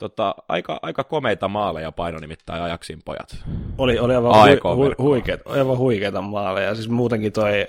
Tota, 0.00 0.34
aika, 0.48 0.78
aika 0.82 1.04
komeita 1.04 1.48
maaleja 1.48 1.92
paino 1.92 2.18
nimittäin 2.18 2.62
ajaksin 2.62 2.98
pojat. 3.04 3.36
Oli, 3.78 3.98
oli 3.98 4.14
aivan, 4.14 4.32
hu, 4.76 4.84
hu, 4.84 4.94
huikeet, 4.98 5.40
aivan 5.44 5.78
huikeita 5.78 6.22
maaleja. 6.22 6.74
Siis 6.74 6.88
muutenkin 6.88 7.32
toi 7.32 7.66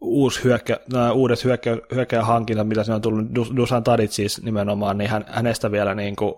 uusi 0.00 0.44
hyökkä, 0.44 0.80
nämä 0.92 1.12
uudet 1.12 1.44
hyökkä, 1.44 1.76
hyökkäjähankinnat, 1.94 2.68
mitä 2.68 2.84
siinä 2.84 2.94
on 2.94 3.02
tullut, 3.02 3.56
Dusan 3.56 3.84
Tadit 3.84 4.12
siis 4.12 4.42
nimenomaan, 4.42 4.98
niin 4.98 5.10
hän, 5.10 5.24
hänestä 5.28 5.70
vielä 5.70 5.94
niin 5.94 6.16
kuin, 6.16 6.34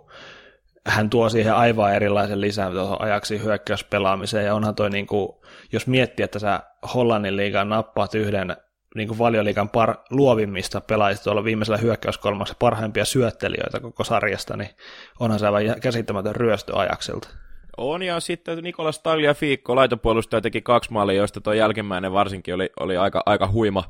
hän 0.86 1.10
tuo 1.10 1.28
siihen 1.28 1.54
aivan 1.54 1.94
erilaisen 1.94 2.40
lisän 2.40 2.72
tuohon 2.72 3.00
ajaksi 3.00 3.42
hyökkäyspelaamiseen, 3.42 4.46
ja 4.46 4.54
onhan 4.54 4.74
toi 4.74 4.90
niin 4.90 5.06
kuin, 5.06 5.28
jos 5.72 5.86
miettii, 5.86 6.24
että 6.24 6.38
sä 6.38 6.60
Hollannin 6.94 7.36
liigaan 7.36 7.68
nappaat 7.68 8.14
yhden 8.14 8.56
niin 8.94 9.08
kuin 9.08 9.18
valioliikan 9.18 9.68
par, 9.68 9.94
luovimmista 10.10 10.80
pelaajista 10.80 11.24
tuolla 11.24 11.44
viimeisellä 11.44 11.78
hyökkäyskolmassa 11.78 12.54
parhaimpia 12.58 13.04
syöttelijöitä 13.04 13.80
koko 13.80 14.04
sarjasta, 14.04 14.56
niin 14.56 14.70
onhan 15.20 15.38
se 15.38 15.46
aivan 15.46 15.80
käsittämätön 15.80 16.36
ryöstö 16.36 16.78
ajakselta. 16.78 17.28
On, 17.76 18.02
ja 18.02 18.20
sitten 18.20 18.58
Nikolas 18.64 18.98
Tagliafico, 18.98 19.76
laitopuolustaja, 19.76 20.40
teki 20.40 20.62
kaksi 20.62 20.92
maalia, 20.92 21.16
joista 21.16 21.40
tuo 21.40 21.52
jälkimmäinen 21.52 22.12
varsinkin 22.12 22.54
oli, 22.54 22.70
oli 22.80 22.96
aika, 22.96 23.22
aika 23.26 23.48
huima, 23.48 23.84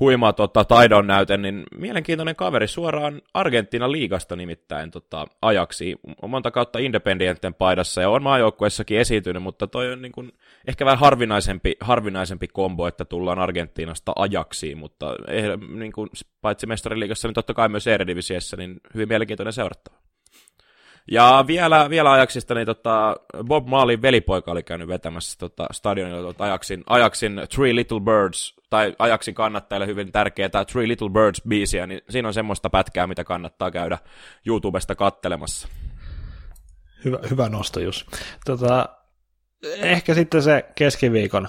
huima 0.00 0.32
tota, 0.32 0.64
taidon 0.64 1.06
näyte, 1.06 1.36
niin 1.36 1.64
mielenkiintoinen 1.76 2.36
kaveri 2.36 2.68
suoraan 2.68 3.22
Argentiinan 3.34 3.92
liigasta 3.92 4.36
nimittäin 4.36 4.90
tota, 4.90 5.26
ajaksi. 5.42 5.96
On 6.22 6.30
monta 6.30 6.50
kautta 6.50 6.78
Independienten 6.78 7.54
paidassa 7.54 8.02
ja 8.02 8.10
on 8.10 8.22
maajoukkuessakin 8.22 8.98
esiintynyt, 8.98 9.42
mutta 9.42 9.66
toi 9.66 9.92
on 9.92 10.02
niin 10.02 10.12
kuin, 10.12 10.32
ehkä 10.68 10.84
vähän 10.84 10.98
harvinaisempi, 10.98 11.76
harvinaisempi 11.80 12.48
kombo, 12.48 12.86
että 12.86 13.04
tullaan 13.04 13.38
Argentiinasta 13.38 14.12
ajaksi, 14.16 14.74
mutta 14.74 15.16
eh, 15.28 15.44
niin 15.74 15.92
kuin, 15.92 16.10
paitsi 16.40 16.66
mestariliigassa, 16.66 17.28
niin 17.28 17.34
totta 17.34 17.54
kai 17.54 17.68
myös 17.68 17.86
Eredivisiessä, 17.86 18.56
niin 18.56 18.80
hyvin 18.94 19.08
mielenkiintoinen 19.08 19.52
seurattava. 19.52 19.97
Ja 21.10 21.44
vielä, 21.46 21.90
vielä 21.90 22.12
ajaksista, 22.12 22.54
niin 22.54 22.66
tota, 22.66 23.16
Bob 23.44 23.68
Marlin 23.68 24.02
velipoika 24.02 24.50
oli 24.50 24.62
käynyt 24.62 24.88
vetämässä 24.88 25.38
tota, 25.38 25.66
stadionilla 25.72 26.22
tota, 26.22 26.44
ajaksin, 26.44 26.84
ajaksin 26.86 27.40
Three 27.54 27.74
Little 27.74 28.00
Birds, 28.00 28.56
tai 28.70 28.94
ajaksin 28.98 29.34
kannattajille 29.34 29.86
hyvin 29.86 30.12
tärkeää 30.12 30.48
tämä 30.48 30.64
Three 30.64 30.88
Little 30.88 31.08
Birds-biisiä, 31.08 31.86
niin 31.86 32.00
siinä 32.10 32.28
on 32.28 32.34
semmoista 32.34 32.70
pätkää, 32.70 33.06
mitä 33.06 33.24
kannattaa 33.24 33.70
käydä 33.70 33.98
YouTubesta 34.46 34.94
kattelemassa. 34.94 35.68
Hyvä, 37.04 37.18
hyvä 37.30 37.48
nosto, 37.48 37.80
Jus. 37.80 38.06
Tota, 38.44 38.88
ehkä 39.76 40.14
sitten 40.14 40.42
se 40.42 40.64
keskiviikon 40.74 41.48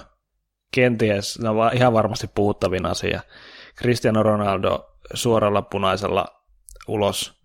kenties, 0.74 1.38
no 1.38 1.68
ihan 1.74 1.92
varmasti 1.92 2.26
puhuttavin 2.34 2.86
asia. 2.86 3.20
Cristiano 3.78 4.22
Ronaldo 4.22 4.96
suoralla 5.14 5.62
punaisella 5.62 6.26
ulos 6.88 7.39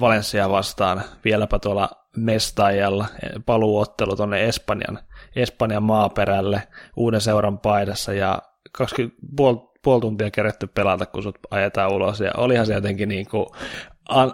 Valencia 0.00 0.50
vastaan, 0.50 1.02
vieläpä 1.24 1.58
tuolla 1.58 1.90
Mestajalla, 2.16 3.06
paluuottelu 3.46 4.16
tuonne 4.16 4.44
Espanjan, 4.44 4.98
Espanjan 5.36 5.82
maaperälle 5.82 6.62
uuden 6.96 7.20
seuran 7.20 7.58
paidassa 7.58 8.12
ja 8.12 8.42
20, 8.72 9.16
puoli, 9.36 9.58
puoli 9.82 10.00
tuntia 10.00 10.30
kerätty 10.30 10.66
pelata, 10.66 11.06
kun 11.06 11.22
sut 11.22 11.38
ajetaan 11.50 11.92
ulos, 11.92 12.20
ja 12.20 12.30
olihan 12.36 12.66
se 12.66 12.74
jotenkin 12.74 13.08
niin 13.08 13.26
kuin 13.28 13.46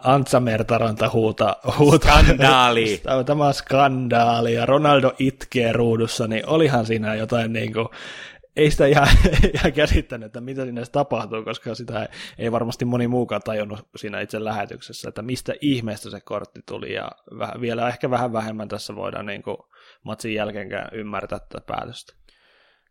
Antsa 0.05 0.40
Mertaranta 0.40 1.11
huuta, 1.12 1.57
huuta. 1.79 2.09
Skandaali. 2.09 3.03
Tämä 3.27 3.46
on 3.46 3.55
skandaali, 3.55 4.55
ja 4.55 4.66
Ronaldo 4.66 5.12
itkee 5.18 5.72
ruudussa, 5.72 6.27
niin 6.27 6.46
olihan 6.46 6.87
siinä 6.87 7.14
jotain 7.14 7.53
niin 7.53 7.72
kuin, 7.72 7.88
ei 8.59 8.71
sitä 8.71 8.87
ihan, 8.87 9.09
ihan 9.55 9.73
käsittänyt, 9.73 10.27
että 10.27 10.40
mitä 10.40 10.64
sinne 10.64 10.83
tapahtuu, 10.92 11.44
koska 11.44 11.75
sitä 11.75 12.09
ei 12.38 12.53
varmasti 12.53 12.85
moni 12.85 13.09
muukaan 13.09 13.42
tajunnut 13.44 13.88
siinä 13.97 14.21
itse 14.21 14.44
lähetyksessä, 14.44 15.09
että 15.09 15.23
mistä 15.23 15.55
ihmeestä 15.61 16.11
se 16.11 16.21
kortti 16.21 16.61
tuli, 16.66 16.92
ja 16.92 17.11
vähän, 17.38 17.61
vielä 17.61 17.88
ehkä 17.88 18.11
vähän 18.11 18.33
vähemmän 18.33 18.68
tässä 18.68 18.97
voidaan 18.97 19.27
niin 19.27 19.42
kuin 19.42 19.57
matsin 20.03 20.35
jälkeenkään 20.35 20.88
ymmärtää 20.92 21.38
tätä 21.38 21.64
päätöstä. 21.66 22.14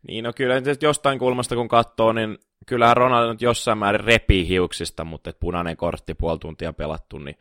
Niin, 0.08 0.24
no 0.24 0.32
kyllä 0.32 0.54
jostain 0.82 1.18
kulmasta 1.18 1.54
kun 1.54 1.68
katsoo, 1.68 2.12
niin 2.12 2.38
kyllähän 2.66 2.96
Ronaldo 2.96 3.32
nyt 3.32 3.42
jossain 3.42 3.78
määrin 3.78 4.04
repii 4.04 4.48
hiuksista, 4.48 5.04
mutta 5.04 5.30
et 5.30 5.40
punainen 5.40 5.76
kortti 5.76 6.14
puoli 6.14 6.38
tuntia 6.38 6.72
pelattu, 6.72 7.18
niin 7.18 7.36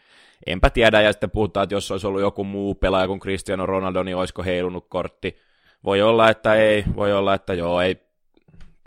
enpä 0.45 0.69
tiedä, 0.69 1.01
ja 1.01 1.11
sitten 1.11 1.31
puhutaan, 1.31 1.63
että 1.63 1.75
jos 1.75 1.91
olisi 1.91 2.07
ollut 2.07 2.21
joku 2.21 2.43
muu 2.43 2.75
pelaaja 2.75 3.07
kuin 3.07 3.19
Cristiano 3.19 3.65
Ronaldo, 3.65 4.03
niin 4.03 4.17
olisiko 4.17 4.43
heilunut 4.43 4.85
kortti. 4.89 5.37
Voi 5.83 6.01
olla, 6.01 6.29
että 6.29 6.55
ei, 6.55 6.83
voi 6.95 7.13
olla, 7.13 7.33
että 7.33 7.53
joo, 7.53 7.81
ei 7.81 8.06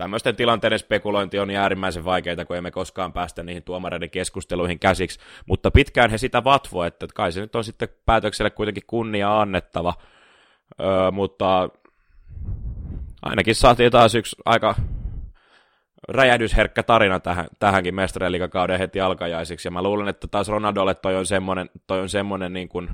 tämmöisten 0.01 0.37
tilanteiden 0.37 0.79
spekulointi 0.79 1.39
on 1.39 1.49
niin 1.49 1.59
äärimmäisen 1.59 2.05
vaikeaa, 2.05 2.45
kun 2.45 2.57
emme 2.57 2.71
koskaan 2.71 3.13
päästä 3.13 3.43
niihin 3.43 3.63
tuomareiden 3.63 4.11
keskusteluihin 4.11 4.79
käsiksi, 4.79 5.21
mutta 5.47 5.71
pitkään 5.71 6.11
he 6.11 6.19
sitä 6.19 6.45
vatvo, 6.45 6.85
että 6.85 7.07
kai 7.15 7.33
se 7.33 7.41
nyt 7.41 7.57
on 7.57 7.65
sitten 7.65 7.89
päätökselle 8.07 8.51
kuitenkin 8.51 8.83
kunnia 8.87 9.41
annettava, 9.41 9.95
öö, 10.81 11.11
mutta 11.11 11.69
ainakin 13.23 13.55
saatiin 13.55 13.93
taas 13.93 14.15
yksi 14.15 14.37
aika 14.45 14.75
räjähdysherkkä 16.09 16.83
tarina 16.83 17.21
tähän, 17.21 17.47
tähänkin 17.59 17.95
mestareliikakauden 17.95 18.79
heti 18.79 19.01
alkajaisiksi, 19.01 19.69
ja 19.69 19.73
mä 19.73 19.83
luulen, 19.83 20.09
että 20.09 20.29
taas 20.29 20.49
Ronaldolle 20.49 20.95
toi 20.95 21.17
on 21.17 21.27
semmoinen, 21.27 21.71
toi 21.87 22.01
on 22.01 22.09
semmoinen 22.09 22.53
niin 22.53 22.69
kuin 22.69 22.91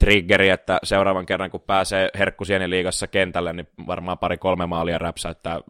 triggeri, 0.00 0.48
että 0.48 0.78
seuraavan 0.82 1.26
kerran 1.26 1.50
kun 1.50 1.60
pääsee 1.60 2.08
herkkusieni 2.18 2.70
liigassa 2.70 3.06
kentälle, 3.06 3.52
niin 3.52 3.68
varmaan 3.86 4.18
pari-kolme 4.18 4.66
maalia 4.66 4.98
räpsäyttää 4.98 5.60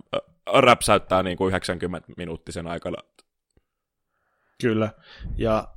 räpsäyttää 0.52 1.22
niin 1.22 1.36
kuin 1.36 1.48
90 1.48 2.12
minuuttisen 2.16 2.66
aikana. 2.66 3.02
Kyllä, 4.60 4.90
ja 5.36 5.68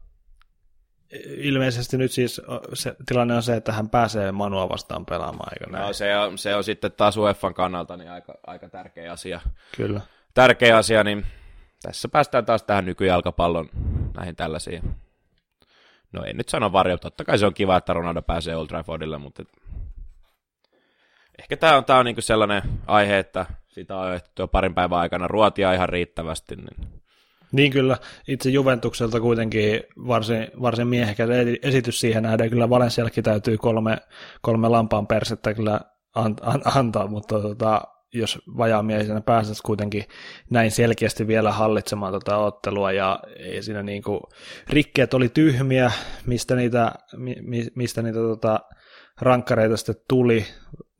ilmeisesti 1.28 1.98
nyt 1.98 2.12
siis 2.12 2.42
se 2.74 2.96
tilanne 3.06 3.36
on 3.36 3.44
se, 3.44 3.56
että 3.56 3.72
hän 3.72 3.89
pääsee 3.89 4.32
Manua 4.32 4.70
vastaan 4.70 5.06
pelaamaan, 5.06 5.54
eikö 5.54 5.72
näin? 5.72 5.88
No, 5.88 5.94
se, 5.94 6.18
on, 6.18 6.38
se 6.38 6.56
on 6.56 6.63
sitten 6.63 6.92
taas 6.92 7.18
UEFan 7.18 7.54
kannalta 7.54 7.98
niin 7.98 8.12
aika, 8.12 8.34
aika 8.48 8.70
tärkeä 8.70 9.12
asia. 9.12 9.42
Kyllä. 9.78 10.02
Tärkeä 10.34 10.78
asia, 10.78 11.04
niin 11.04 11.26
tässä 11.82 12.10
päästään 12.10 12.46
taas 12.46 12.63
tähän 12.63 12.86
nykyjalkapallon 12.86 13.70
näihin 14.16 14.36
tällaisiin. 14.36 14.96
No 16.13 16.23
en 16.23 16.38
nyt 16.38 16.49
sano 16.49 16.71
varjo, 16.71 16.97
totta 16.97 17.26
kai 17.26 17.38
se 17.38 17.45
on 17.45 17.54
kiva, 17.54 17.78
että 17.78 17.93
Ronaldo 17.93 18.21
pääsee 18.21 18.56
Old 18.56 18.67
Traffordille, 18.67 19.17
mutta 19.17 19.43
ehkä 21.39 21.58
tämä 21.58 21.78
on, 21.78 21.86
tää 21.86 21.97
on 21.97 22.06
niinku 22.06 22.21
sellainen 22.21 22.62
aihe, 22.88 23.19
että 23.19 23.45
sitä 23.67 23.97
on 23.97 24.19
jo 24.39 24.47
parin 24.47 24.73
päivän 24.73 24.99
aikana 24.99 25.28
ruotia 25.28 25.73
ihan 25.73 25.89
riittävästi, 25.89 26.56
niin 26.56 26.93
niin 27.54 27.71
kyllä, 27.71 27.97
itse 28.28 28.49
Juventukselta 28.49 29.19
kuitenkin 29.19 29.84
varsin, 30.08 30.47
varsin 30.62 30.88
miehekäs 30.88 31.30
esitys 31.62 31.99
siihen 31.99 32.23
nähdään. 32.23 32.49
Kyllä 32.49 32.69
Valensiallakin 32.69 33.23
täytyy 33.23 33.58
kolme, 33.58 33.97
kolme 34.41 34.69
lampaan 34.69 35.08
persettä 35.08 35.54
kyllä 35.54 35.82
an, 36.15 36.36
an, 36.41 36.62
antaa, 36.76 37.08
mutta 37.08 37.41
tota, 37.41 37.82
jos 38.13 38.39
vajaamiehisenä 38.58 39.21
pääset 39.21 39.58
kuitenkin 39.65 40.04
näin 40.49 40.71
selkeästi 40.71 41.28
vielä 41.28 41.52
hallitsemaan 41.52 42.13
tota 42.13 42.38
ottelua 42.38 42.91
ja 42.91 43.19
ei 43.38 43.63
siinä 43.63 43.84
niinku, 43.84 44.21
rikkeet 44.69 45.13
oli 45.13 45.30
tyhmiä, 45.30 45.91
mistä 46.26 46.56
niitä, 46.56 46.91
mi, 47.17 47.67
mistä 47.76 48.02
niitä 48.02 48.19
tota, 48.19 48.60
rankkareita 49.21 49.78
sitten 49.78 49.95
tuli, 50.08 50.45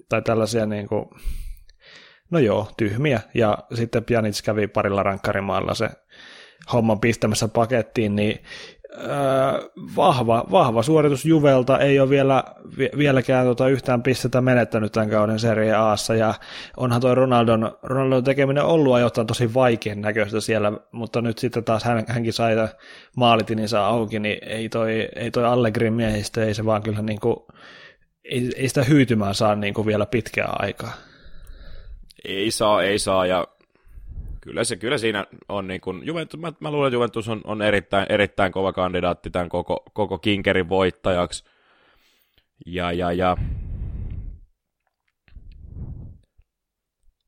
tai 0.10 0.22
tällaisia 0.22 0.66
niinku, 0.66 1.10
no 2.32 2.40
joo, 2.40 2.72
tyhmiä, 2.78 3.22
ja 3.34 3.58
sitten 3.74 4.04
Pjanic 4.04 4.44
kävi 4.44 4.68
parilla 4.68 5.04
rankkarimaalla 5.04 5.74
se 5.74 5.90
homman 6.74 7.00
pistämässä 7.00 7.48
pakettiin, 7.48 8.16
niin 8.16 8.44
vahva, 9.96 10.46
vahva 10.52 10.84
suoritus 10.84 11.26
Juvelta, 11.26 11.80
ei 11.80 12.00
ole 12.00 12.10
vielä, 12.10 12.44
vieläkään 12.98 13.46
tota 13.46 13.68
yhtään 13.68 14.04
pistettä 14.04 14.42
menettänyt 14.42 14.92
tämän 14.92 15.10
kauden 15.10 15.40
Serie 15.40 15.74
Aassa, 15.74 16.16
ja 16.16 16.34
onhan 16.78 17.02
tuo 17.02 17.16
Ronaldon, 17.16 17.78
Ronaldon 17.84 18.24
tekeminen 18.24 18.64
ollut 18.64 18.94
ajoittain 18.94 19.28
tosi 19.28 19.54
vaikean 19.54 20.02
näköistä 20.02 20.42
siellä, 20.42 20.72
mutta 20.92 21.22
nyt 21.22 21.38
sitten 21.38 21.64
taas 21.64 21.84
hän, 21.84 22.04
hänkin 22.08 22.34
sai 22.34 22.56
maalitininsa 23.18 23.88
auki, 23.88 24.20
niin 24.20 24.38
ei 24.42 24.70
toi, 24.70 25.10
ei 25.16 25.32
toi 25.32 25.46
Allegrin 25.46 25.94
miehistä, 25.94 26.44
ei 26.44 26.54
se 26.54 26.66
vaan 26.66 26.84
kyllä 26.84 27.02
niin 27.02 27.20
kuin, 27.20 27.36
ei, 28.24 28.52
ei 28.56 28.68
sitä 28.68 28.84
hyytymään 28.84 29.36
saa 29.36 29.56
niin 29.56 29.74
kuin 29.74 29.88
vielä 29.88 30.06
pitkää 30.06 30.50
aikaa. 30.60 30.94
Ei 32.26 32.52
saa, 32.52 32.84
ei 32.84 33.00
saa, 33.00 33.26
ja 33.26 33.48
kyllä, 34.44 34.64
se, 34.64 34.76
kyllä 34.76 34.98
siinä 34.98 35.26
on 35.50 35.68
niin 35.68 35.82
kuin, 35.82 36.06
Juventus, 36.06 36.40
mä, 36.40 36.54
mä 36.60 36.72
luulen, 36.72 36.88
että 36.88 36.96
Juventus 36.96 37.30
on, 37.30 37.42
on 37.44 37.62
erittäin, 37.62 38.06
erittäin 38.10 38.52
kova 38.52 38.74
kandidaatti 38.74 39.30
tämän 39.30 39.50
koko, 39.50 39.84
koko 39.94 40.18
Kinkerin 40.18 40.70
voittajaksi. 40.70 41.44
Ja, 42.66 42.92
ja, 42.92 43.12
ja 43.12 43.38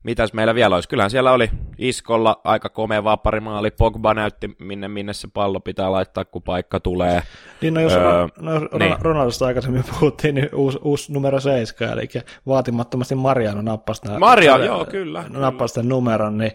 mitäs 0.06 0.34
meillä 0.34 0.56
vielä 0.56 0.76
olisi? 0.76 0.90
Kyllähän 0.90 1.12
siellä 1.12 1.32
oli 1.32 1.50
Iskolla 1.78 2.42
aika 2.44 2.70
komea 2.70 3.04
vaparimaali. 3.04 3.72
Pogba 3.72 4.14
näytti, 4.14 4.56
minne, 4.60 4.88
minne 4.88 5.14
se 5.14 5.28
pallo 5.34 5.60
pitää 5.60 5.92
laittaa, 5.92 6.26
kun 6.26 6.44
paikka 6.44 6.80
tulee. 6.80 7.24
Niin, 7.62 7.74
no 7.74 7.82
jos 7.82 7.94
öö, 7.94 8.28
no, 8.40 8.60
niin. 8.80 8.96
Ronaldosta 9.00 9.46
aikaisemmin 9.46 9.84
puhuttiin, 10.00 10.36
niin 10.36 10.50
uusi, 10.56 10.80
uusi 10.82 11.14
numero 11.14 11.40
7, 11.40 11.94
eli 11.94 12.08
vaatimattomasti 12.48 13.16
Mariano 13.16 13.62
nappasi 13.62 14.02
tämän, 14.02 14.20
Maria, 14.20 14.58
joo, 14.58 14.86
kyllä. 14.86 15.24
Nappasi 15.30 15.74
tämän 15.74 15.90
numeron, 15.90 16.38
niin 16.38 16.52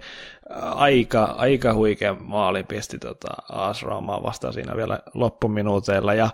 aika, 0.61 1.25
aika 1.25 1.75
huikea 1.75 2.17
maali 2.21 2.63
pisti 2.63 2.99
tota 2.99 3.29
AS 3.53 3.83
Roomaa 3.83 4.23
vastaan 4.23 4.53
siinä 4.53 4.77
vielä 4.77 4.99
loppuminuuteilla, 5.15 6.15
ja 6.15 6.31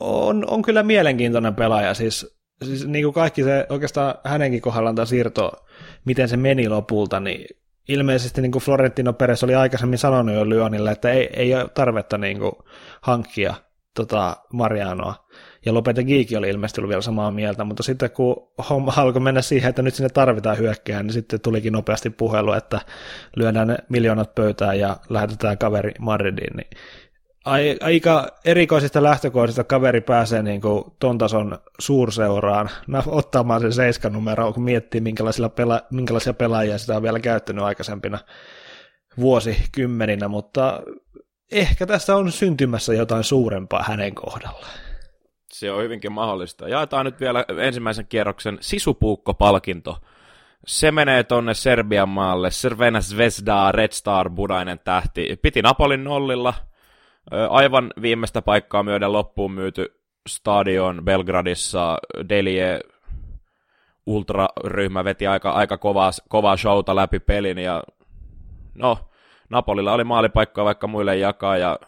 on, 0.00 0.44
on 0.50 0.62
kyllä 0.62 0.82
mielenkiintoinen 0.82 1.54
pelaaja, 1.54 1.94
siis, 1.94 2.39
siis 2.64 2.86
niin 2.86 3.04
kuin 3.04 3.14
kaikki 3.14 3.42
se 3.42 3.66
oikeastaan 3.68 4.14
hänenkin 4.24 4.60
kohdallaan 4.60 4.96
tämä 4.96 5.06
siirto, 5.06 5.52
miten 6.04 6.28
se 6.28 6.36
meni 6.36 6.68
lopulta, 6.68 7.20
niin 7.20 7.46
ilmeisesti 7.88 8.42
niin 8.42 8.52
kuin 8.52 8.62
Florentino 8.62 9.12
Perez 9.12 9.44
oli 9.44 9.54
aikaisemmin 9.54 9.98
sanonut 9.98 10.34
jo 10.34 10.48
Lyonille, 10.48 10.90
että 10.90 11.10
ei, 11.10 11.30
ei 11.32 11.54
ole 11.54 11.68
tarvetta 11.74 12.18
niin 12.18 12.38
kuin 12.38 12.52
hankkia 13.00 13.54
tota 13.94 14.36
Marianoa. 14.52 15.14
Ja 15.66 15.74
Lopete 15.74 16.04
Giiki 16.04 16.36
oli 16.36 16.48
ilmeisesti 16.48 16.80
ollut 16.80 16.88
vielä 16.88 17.02
samaa 17.02 17.30
mieltä, 17.30 17.64
mutta 17.64 17.82
sitten 17.82 18.10
kun 18.10 18.36
homma 18.70 18.92
alkoi 18.96 19.22
mennä 19.22 19.42
siihen, 19.42 19.68
että 19.68 19.82
nyt 19.82 19.94
sinne 19.94 20.08
tarvitaan 20.08 20.58
hyökkää, 20.58 21.02
niin 21.02 21.12
sitten 21.12 21.40
tulikin 21.40 21.72
nopeasti 21.72 22.10
puhelu, 22.10 22.52
että 22.52 22.80
lyödään 23.36 23.68
ne 23.68 23.76
miljoonat 23.88 24.34
pöytään 24.34 24.78
ja 24.78 24.96
lähetetään 25.08 25.58
kaveri 25.58 25.92
Madridiin, 25.98 26.56
niin 26.56 26.70
aika 27.80 28.28
erikoisista 28.44 29.02
lähtökohdista 29.02 29.64
kaveri 29.64 30.00
pääsee 30.00 30.42
niin 30.42 30.60
kuin 30.60 30.84
ton 30.98 31.18
tason 31.18 31.58
suurseuraan 31.78 32.70
ottamaan 33.06 33.60
sen 33.60 33.72
seiskan 33.72 34.12
numeroa, 34.12 34.52
kun 34.52 34.62
miettii 34.62 35.00
pela- 35.00 35.86
minkälaisia 35.90 36.34
pelaajia 36.34 36.78
sitä 36.78 36.96
on 36.96 37.02
vielä 37.02 37.20
käyttänyt 37.20 37.64
aikaisempina 37.64 38.18
vuosikymmeninä, 39.20 40.28
mutta 40.28 40.82
ehkä 41.52 41.86
tässä 41.86 42.16
on 42.16 42.32
syntymässä 42.32 42.94
jotain 42.94 43.24
suurempaa 43.24 43.84
hänen 43.88 44.14
kohdallaan. 44.14 44.78
Se 45.52 45.72
on 45.72 45.82
hyvinkin 45.82 46.12
mahdollista. 46.12 46.68
Jaetaan 46.68 47.06
nyt 47.06 47.20
vielä 47.20 47.44
ensimmäisen 47.58 48.06
kierroksen 48.06 48.58
sisupuukko-palkinto. 48.60 49.98
Se 50.66 50.90
menee 50.90 51.22
tonne 51.22 51.54
Serbian 51.54 52.08
maalle. 52.08 52.50
Servena 52.50 53.00
Zvezda, 53.00 53.72
Red 53.72 53.92
Star, 53.92 54.30
Budainen 54.30 54.78
tähti. 54.84 55.38
Piti 55.42 55.62
Napolin 55.62 56.04
nollilla– 56.04 56.54
Aivan 57.50 57.92
viimeistä 58.02 58.42
paikkaa 58.42 58.82
myöden 58.82 59.12
loppuun 59.12 59.52
myyty 59.52 60.00
stadion 60.28 61.04
Belgradissa. 61.04 61.98
Delie 62.28 62.80
ultraryhmä 64.06 65.04
veti 65.04 65.26
aika, 65.26 65.50
aika 65.50 65.78
kovaa, 65.78 66.10
kovaa 66.28 66.56
showta 66.56 66.96
läpi 66.96 67.18
pelin 67.18 67.58
ja 67.58 67.82
no, 68.74 68.98
Napolilla 69.50 69.92
oli 69.92 70.04
maalipaikkaa 70.04 70.64
vaikka 70.64 70.86
muille 70.86 71.16
jakaa 71.16 71.56
ja 71.56 71.78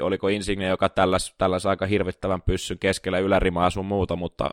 oliko 0.00 0.28
Insigne, 0.28 0.66
joka 0.66 0.88
tälläs, 0.88 1.34
tälläs 1.38 1.66
aika 1.66 1.86
hirvittävän 1.86 2.42
pyssyn 2.42 2.78
keskellä 2.78 3.18
ylärimaa 3.18 3.70
sun 3.70 3.86
muuta, 3.86 4.16
mutta 4.16 4.50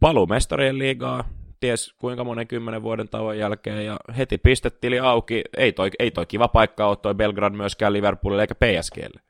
paluu 0.00 0.26
mestarien 0.26 0.78
liigaa, 0.78 1.24
ties 1.60 1.94
kuinka 1.98 2.24
monen 2.24 2.46
kymmenen 2.46 2.82
vuoden 2.82 3.08
tauon 3.08 3.38
jälkeen, 3.38 3.86
ja 3.86 3.96
heti 4.16 4.38
pistetili 4.38 4.98
auki. 4.98 5.44
Ei 5.56 5.72
toi, 5.72 5.90
ei 5.98 6.10
toi 6.10 6.26
kiva 6.26 6.48
paikka 6.48 6.86
ole 6.86 6.96
toi 6.96 7.14
Belgrad 7.14 7.52
myöskään 7.52 7.92
Liverpoolille 7.92 8.42
eikä 8.42 8.54
PSGlle. 8.54 9.20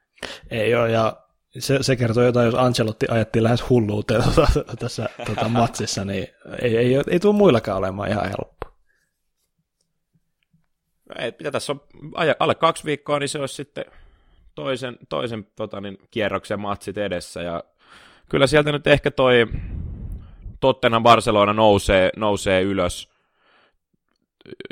Ei 0.50 0.74
ole, 0.74 0.90
ja 0.90 1.16
se, 1.58 1.82
se 1.82 1.96
kertoo 1.96 2.22
jotain, 2.22 2.46
jos 2.46 2.54
Ancelotti 2.54 3.06
ajettiin 3.08 3.42
lähes 3.42 3.70
hulluuteen 3.70 4.22
tuota, 4.22 4.46
tässä 4.78 5.08
tuota, 5.26 5.48
matsissa, 5.58 6.04
niin 6.04 6.28
ei, 6.62 6.76
ei, 6.76 6.94
ei, 6.94 7.02
ei 7.10 7.20
tule 7.20 7.36
muillakaan 7.36 7.78
olemaan 7.78 8.10
ihan 8.10 8.24
helppo. 8.24 8.78
Ei, 11.18 11.32
mitä 11.38 11.50
tässä 11.50 11.72
on 11.72 11.80
alle 12.38 12.54
kaksi 12.54 12.84
viikkoa, 12.84 13.18
niin 13.18 13.28
se 13.28 13.38
olisi 13.38 13.54
sitten 13.54 13.84
toisen, 14.54 14.98
toisen 15.08 15.46
tota, 15.56 15.80
niin, 15.80 15.98
kierroksen 16.10 16.60
matsit 16.60 16.98
edessä, 16.98 17.42
ja 17.42 17.64
kyllä 18.28 18.46
sieltä 18.46 18.72
nyt 18.72 18.86
ehkä 18.86 19.10
toi 19.10 19.46
Tottenham 20.60 21.02
Barcelona 21.02 21.52
nousee, 21.52 22.10
nousee 22.16 22.62
ylös 22.62 23.10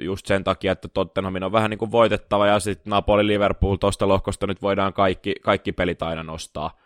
just 0.02 0.26
sen 0.26 0.44
takia, 0.44 0.72
että 0.72 0.88
Tottenhamin 0.88 1.42
on 1.42 1.52
vähän 1.52 1.70
niin 1.70 1.78
kuin 1.78 1.92
voitettava 1.92 2.46
ja 2.46 2.60
sitten 2.60 2.90
Napoli 2.90 3.26
Liverpool 3.26 3.76
tuosta 3.76 4.08
lohkosta 4.08 4.46
nyt 4.46 4.62
voidaan 4.62 4.92
kaikki, 4.92 5.34
kaikki 5.42 5.72
pelit 5.72 6.02
aina 6.02 6.22
nostaa, 6.22 6.78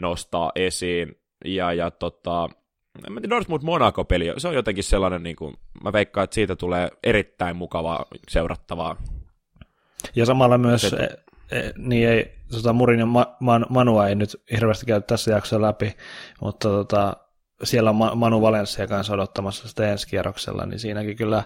nostaa 0.00 0.52
esiin. 0.54 1.18
Ja, 1.44 1.72
ja 1.72 1.90
tota, 1.90 2.48
Dortmund 3.30 3.62
Monaco-peli, 3.62 4.32
se 4.38 4.48
on 4.48 4.54
jotenkin 4.54 4.84
sellainen, 4.84 5.22
niin 5.22 5.36
kuin, 5.36 5.54
mä 5.84 5.92
veikkaan, 5.92 6.24
että 6.24 6.34
siitä 6.34 6.56
tulee 6.56 6.88
erittäin 7.02 7.56
mukavaa 7.56 8.04
seurattavaa. 8.28 8.96
Ja 10.14 10.26
samalla 10.26 10.58
myös, 10.58 10.92
e, 10.92 11.08
e, 11.50 11.72
niin 11.76 12.08
ei, 12.08 12.32
tota, 12.50 12.72
Murin 12.72 12.98
ja 12.98 13.06
Ma, 13.06 13.36
Man, 13.40 13.66
Manua 13.68 14.08
ei 14.08 14.14
nyt 14.14 14.42
hirveästi 14.52 14.86
käy 14.86 15.00
tässä 15.00 15.30
jaksossa 15.30 15.60
läpi, 15.60 15.96
mutta 16.40 16.68
tota, 16.68 17.16
siellä 17.62 17.90
on 17.90 18.18
Manu 18.18 18.42
Valencia 18.42 18.86
kanssa 18.86 19.14
odottamassa 19.14 19.68
sitä 19.68 19.92
ensi 19.92 20.08
kierroksella, 20.08 20.66
niin 20.66 20.78
siinäkin 20.78 21.16
kyllä 21.16 21.42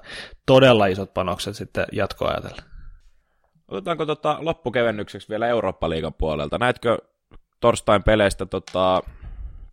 todella 0.47 0.87
isot 0.87 1.15
panokset 1.15 1.57
sitten 1.57 1.87
jatkoa 1.93 2.29
ajatellen. 2.29 2.65
Otetaanko 3.69 4.07
tota 4.07 4.37
loppukevennykseksi 4.41 5.29
vielä 5.29 5.47
Eurooppa-liigan 5.47 6.15
puolelta? 6.15 6.59
Näetkö 6.59 6.99
torstain 7.61 8.03
peleistä 8.03 8.47
tota, 8.47 9.03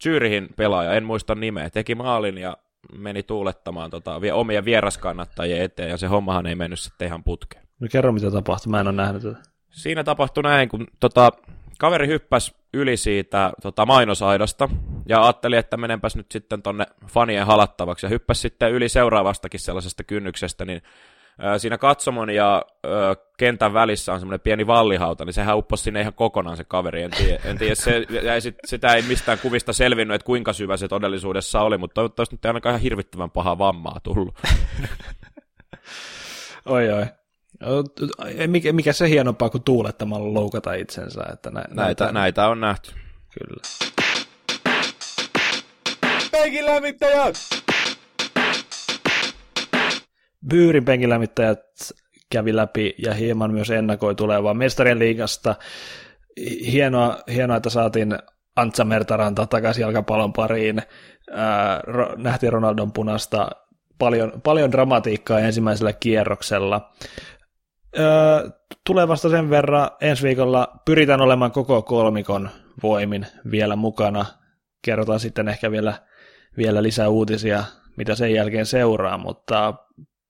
Zyrihin 0.03 0.49
pelaaja, 0.55 0.93
en 0.93 1.03
muista 1.03 1.35
nimeä, 1.35 1.69
teki 1.69 1.95
maalin 1.95 2.37
ja 2.37 2.57
meni 2.97 3.23
tuulettamaan 3.23 3.89
tota, 3.89 4.19
omia 4.33 4.65
vieraskannattajien 4.65 5.61
eteen, 5.61 5.89
ja 5.89 5.97
se 5.97 6.07
hommahan 6.07 6.45
ei 6.45 6.55
mennyt 6.55 6.79
sitten 6.79 7.07
ihan 7.07 7.23
putkeen. 7.23 7.67
No 7.79 7.87
kerro, 7.91 8.11
mitä 8.11 8.31
tapahtui, 8.31 8.71
mä 8.71 8.79
en 8.79 8.87
ole 8.87 8.95
nähnyt 8.95 9.21
tätä. 9.21 9.39
Siinä 9.69 10.03
tapahtui 10.03 10.43
näin, 10.43 10.69
kun 10.69 10.87
tota, 10.99 11.31
kaveri 11.79 12.07
hyppäsi 12.07 12.55
yli 12.73 12.97
siitä 12.97 13.51
tota, 13.61 13.85
mainosaidasta 13.85 14.69
ja 15.07 15.23
ajatteli, 15.23 15.57
että 15.57 15.77
menenpäs 15.77 16.15
nyt 16.15 16.31
sitten 16.31 16.61
tonne 16.61 16.85
fanien 17.07 17.45
halattavaksi 17.45 18.05
ja 18.05 18.09
hyppäsi 18.09 18.41
sitten 18.41 18.71
yli 18.71 18.89
seuraavastakin 18.89 19.59
sellaisesta 19.59 20.03
kynnyksestä, 20.03 20.65
niin 20.65 20.81
siinä 21.57 21.77
katsomon 21.77 22.29
ja 22.29 22.65
ö, 22.85 23.15
kentän 23.37 23.73
välissä 23.73 24.13
on 24.13 24.19
semmoinen 24.19 24.39
pieni 24.39 24.67
vallihauta, 24.67 25.25
niin 25.25 25.33
sehän 25.33 25.57
upposi 25.57 25.83
sinne 25.83 26.01
ihan 26.01 26.13
kokonaan 26.13 26.57
se 26.57 26.63
kaveri. 26.63 27.03
En 27.03 27.11
tiedä, 27.11 27.39
en 27.45 27.57
tiedä 27.57 27.75
se, 27.75 28.05
ja 28.23 28.41
sit, 28.41 28.55
sitä 28.65 28.93
ei 28.93 29.01
mistään 29.01 29.39
kuvista 29.39 29.73
selvinnyt, 29.73 30.15
että 30.15 30.25
kuinka 30.25 30.53
syvä 30.53 30.77
se 30.77 30.87
todellisuudessa 30.87 31.61
oli, 31.61 31.77
mutta 31.77 31.93
toivottavasti 31.93 32.35
nyt 32.35 32.45
ei 32.45 32.49
ainakaan 32.49 32.71
ihan 32.71 32.81
hirvittävän 32.81 33.31
pahaa 33.31 33.57
vammaa 33.57 33.99
tullut. 34.03 34.35
oi 36.65 36.89
oi. 36.91 37.05
Mikä, 38.47 38.73
mikä 38.73 38.93
se 38.93 39.09
hienompaa 39.09 39.49
kuin 39.49 39.63
tuulettamalla 39.63 40.33
loukata 40.33 40.73
itsensä. 40.73 41.23
Että 41.33 41.49
nä, 41.49 41.59
näitä, 41.59 41.75
näitä, 41.75 42.11
näitä 42.11 42.47
on 42.47 42.59
nähty. 42.59 42.91
Kyllä. 43.39 43.61
Penkin 46.43 46.65
lämmittäjät! 46.65 47.35
Byyrin 50.49 50.85
penkin 50.85 51.09
lämmittäjät 51.09 51.59
kävi 52.31 52.55
läpi 52.55 52.95
ja 52.97 53.13
hieman 53.13 53.53
myös 53.53 53.69
ennakoi 53.69 54.15
tulevaa 54.15 54.53
mestarien 54.53 54.99
liigasta. 54.99 55.55
Hienoa, 56.71 57.17
hienoa, 57.33 57.57
että 57.57 57.69
saatiin 57.69 58.17
Antsa 58.55 58.85
Mertaranta 58.85 59.45
takaisin 59.45 59.81
jalkapallon 59.81 60.33
pariin. 60.33 60.81
Nähtiin 62.17 62.53
Ronaldon 62.53 62.91
punasta 62.91 63.49
paljon, 63.99 64.41
paljon 64.43 64.71
dramatiikkaa 64.71 65.39
ensimmäisellä 65.39 65.93
kierroksella. 65.93 66.91
Tulevasta 68.83 69.29
sen 69.29 69.49
verran 69.49 69.89
ensi 70.01 70.23
viikolla 70.23 70.81
pyritään 70.85 71.21
olemaan 71.21 71.51
koko 71.51 71.81
kolmikon 71.81 72.49
voimin 72.83 73.27
vielä 73.51 73.75
mukana. 73.75 74.25
Kerrotaan 74.81 75.19
sitten 75.19 75.47
ehkä 75.47 75.71
vielä, 75.71 75.93
vielä 76.57 76.83
lisää 76.83 77.09
uutisia, 77.09 77.63
mitä 77.97 78.15
sen 78.15 78.33
jälkeen 78.33 78.65
seuraa, 78.65 79.17
mutta 79.17 79.73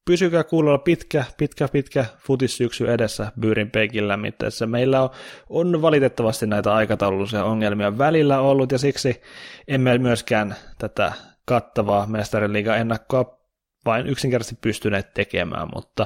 pysykää 0.05 0.43
kuulolla 0.43 0.77
pitkä, 0.77 1.23
pitkä, 1.37 1.67
pitkä 1.67 2.05
futissyksy 2.17 2.91
edessä 2.91 3.31
Byyrin 3.39 3.71
peikillä, 3.71 4.17
mitessä 4.17 4.65
meillä 4.65 5.01
on, 5.01 5.09
on 5.49 5.81
valitettavasti 5.81 6.47
näitä 6.47 6.73
aikataulullisia 6.73 7.43
ongelmia 7.43 7.97
välillä 7.97 8.39
ollut, 8.39 8.71
ja 8.71 8.77
siksi 8.77 9.21
emme 9.67 9.97
myöskään 9.97 10.55
tätä 10.77 11.13
kattavaa 11.45 12.05
mestariliiga 12.05 12.75
ennakkoa 12.75 13.37
vain 13.85 14.07
yksinkertaisesti 14.07 14.59
pystyneet 14.61 15.13
tekemään, 15.13 15.67
mutta 15.75 16.05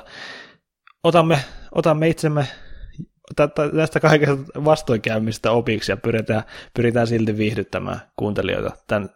otamme, 1.04 1.40
otamme 1.76 2.08
itsemme 2.08 2.48
tästä 3.76 4.00
kaikesta 4.00 4.36
vastoinkäymistä 4.66 5.52
opiksi 5.52 5.92
ja 5.92 5.98
pyritään, 5.98 6.44
pyritään 6.74 7.08
silti 7.08 7.38
viihdyttämään 7.38 8.02
kuuntelijoita 8.16 8.72
tämän 8.88 9.10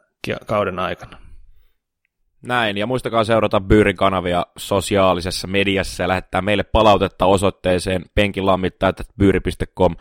kauden 0.45 0.79
aikana. 0.79 1.17
Näin, 2.41 2.77
ja 2.77 2.87
muistakaa 2.87 3.23
seurata 3.23 3.61
Byyrin 3.61 3.95
kanavia 3.95 4.45
sosiaalisessa 4.57 5.47
mediassa 5.47 6.03
ja 6.03 6.07
lähettää 6.07 6.41
meille 6.41 6.63
palautetta 6.63 7.25
osoitteeseen 7.25 8.05
penkilammittajat.byyri.com. 8.15 9.95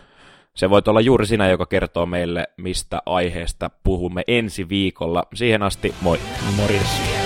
Se 0.55 0.71
voi 0.71 0.83
olla 0.87 1.01
juuri 1.01 1.27
sinä, 1.27 1.49
joka 1.49 1.67
kertoo 1.67 2.07
meille, 2.07 2.47
mistä 2.57 3.03
aiheesta 3.07 3.71
puhumme 3.85 4.23
ensi 4.27 4.69
viikolla. 4.69 5.23
Siihen 5.35 5.63
asti, 5.63 5.95
moi! 6.01 6.19
Morjes! 6.57 7.24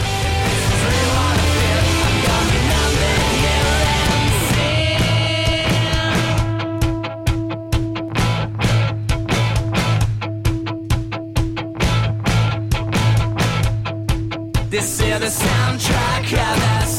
The 15.19 15.27
soundtrack 15.27 16.33
of 16.33 16.61
the 16.61 16.98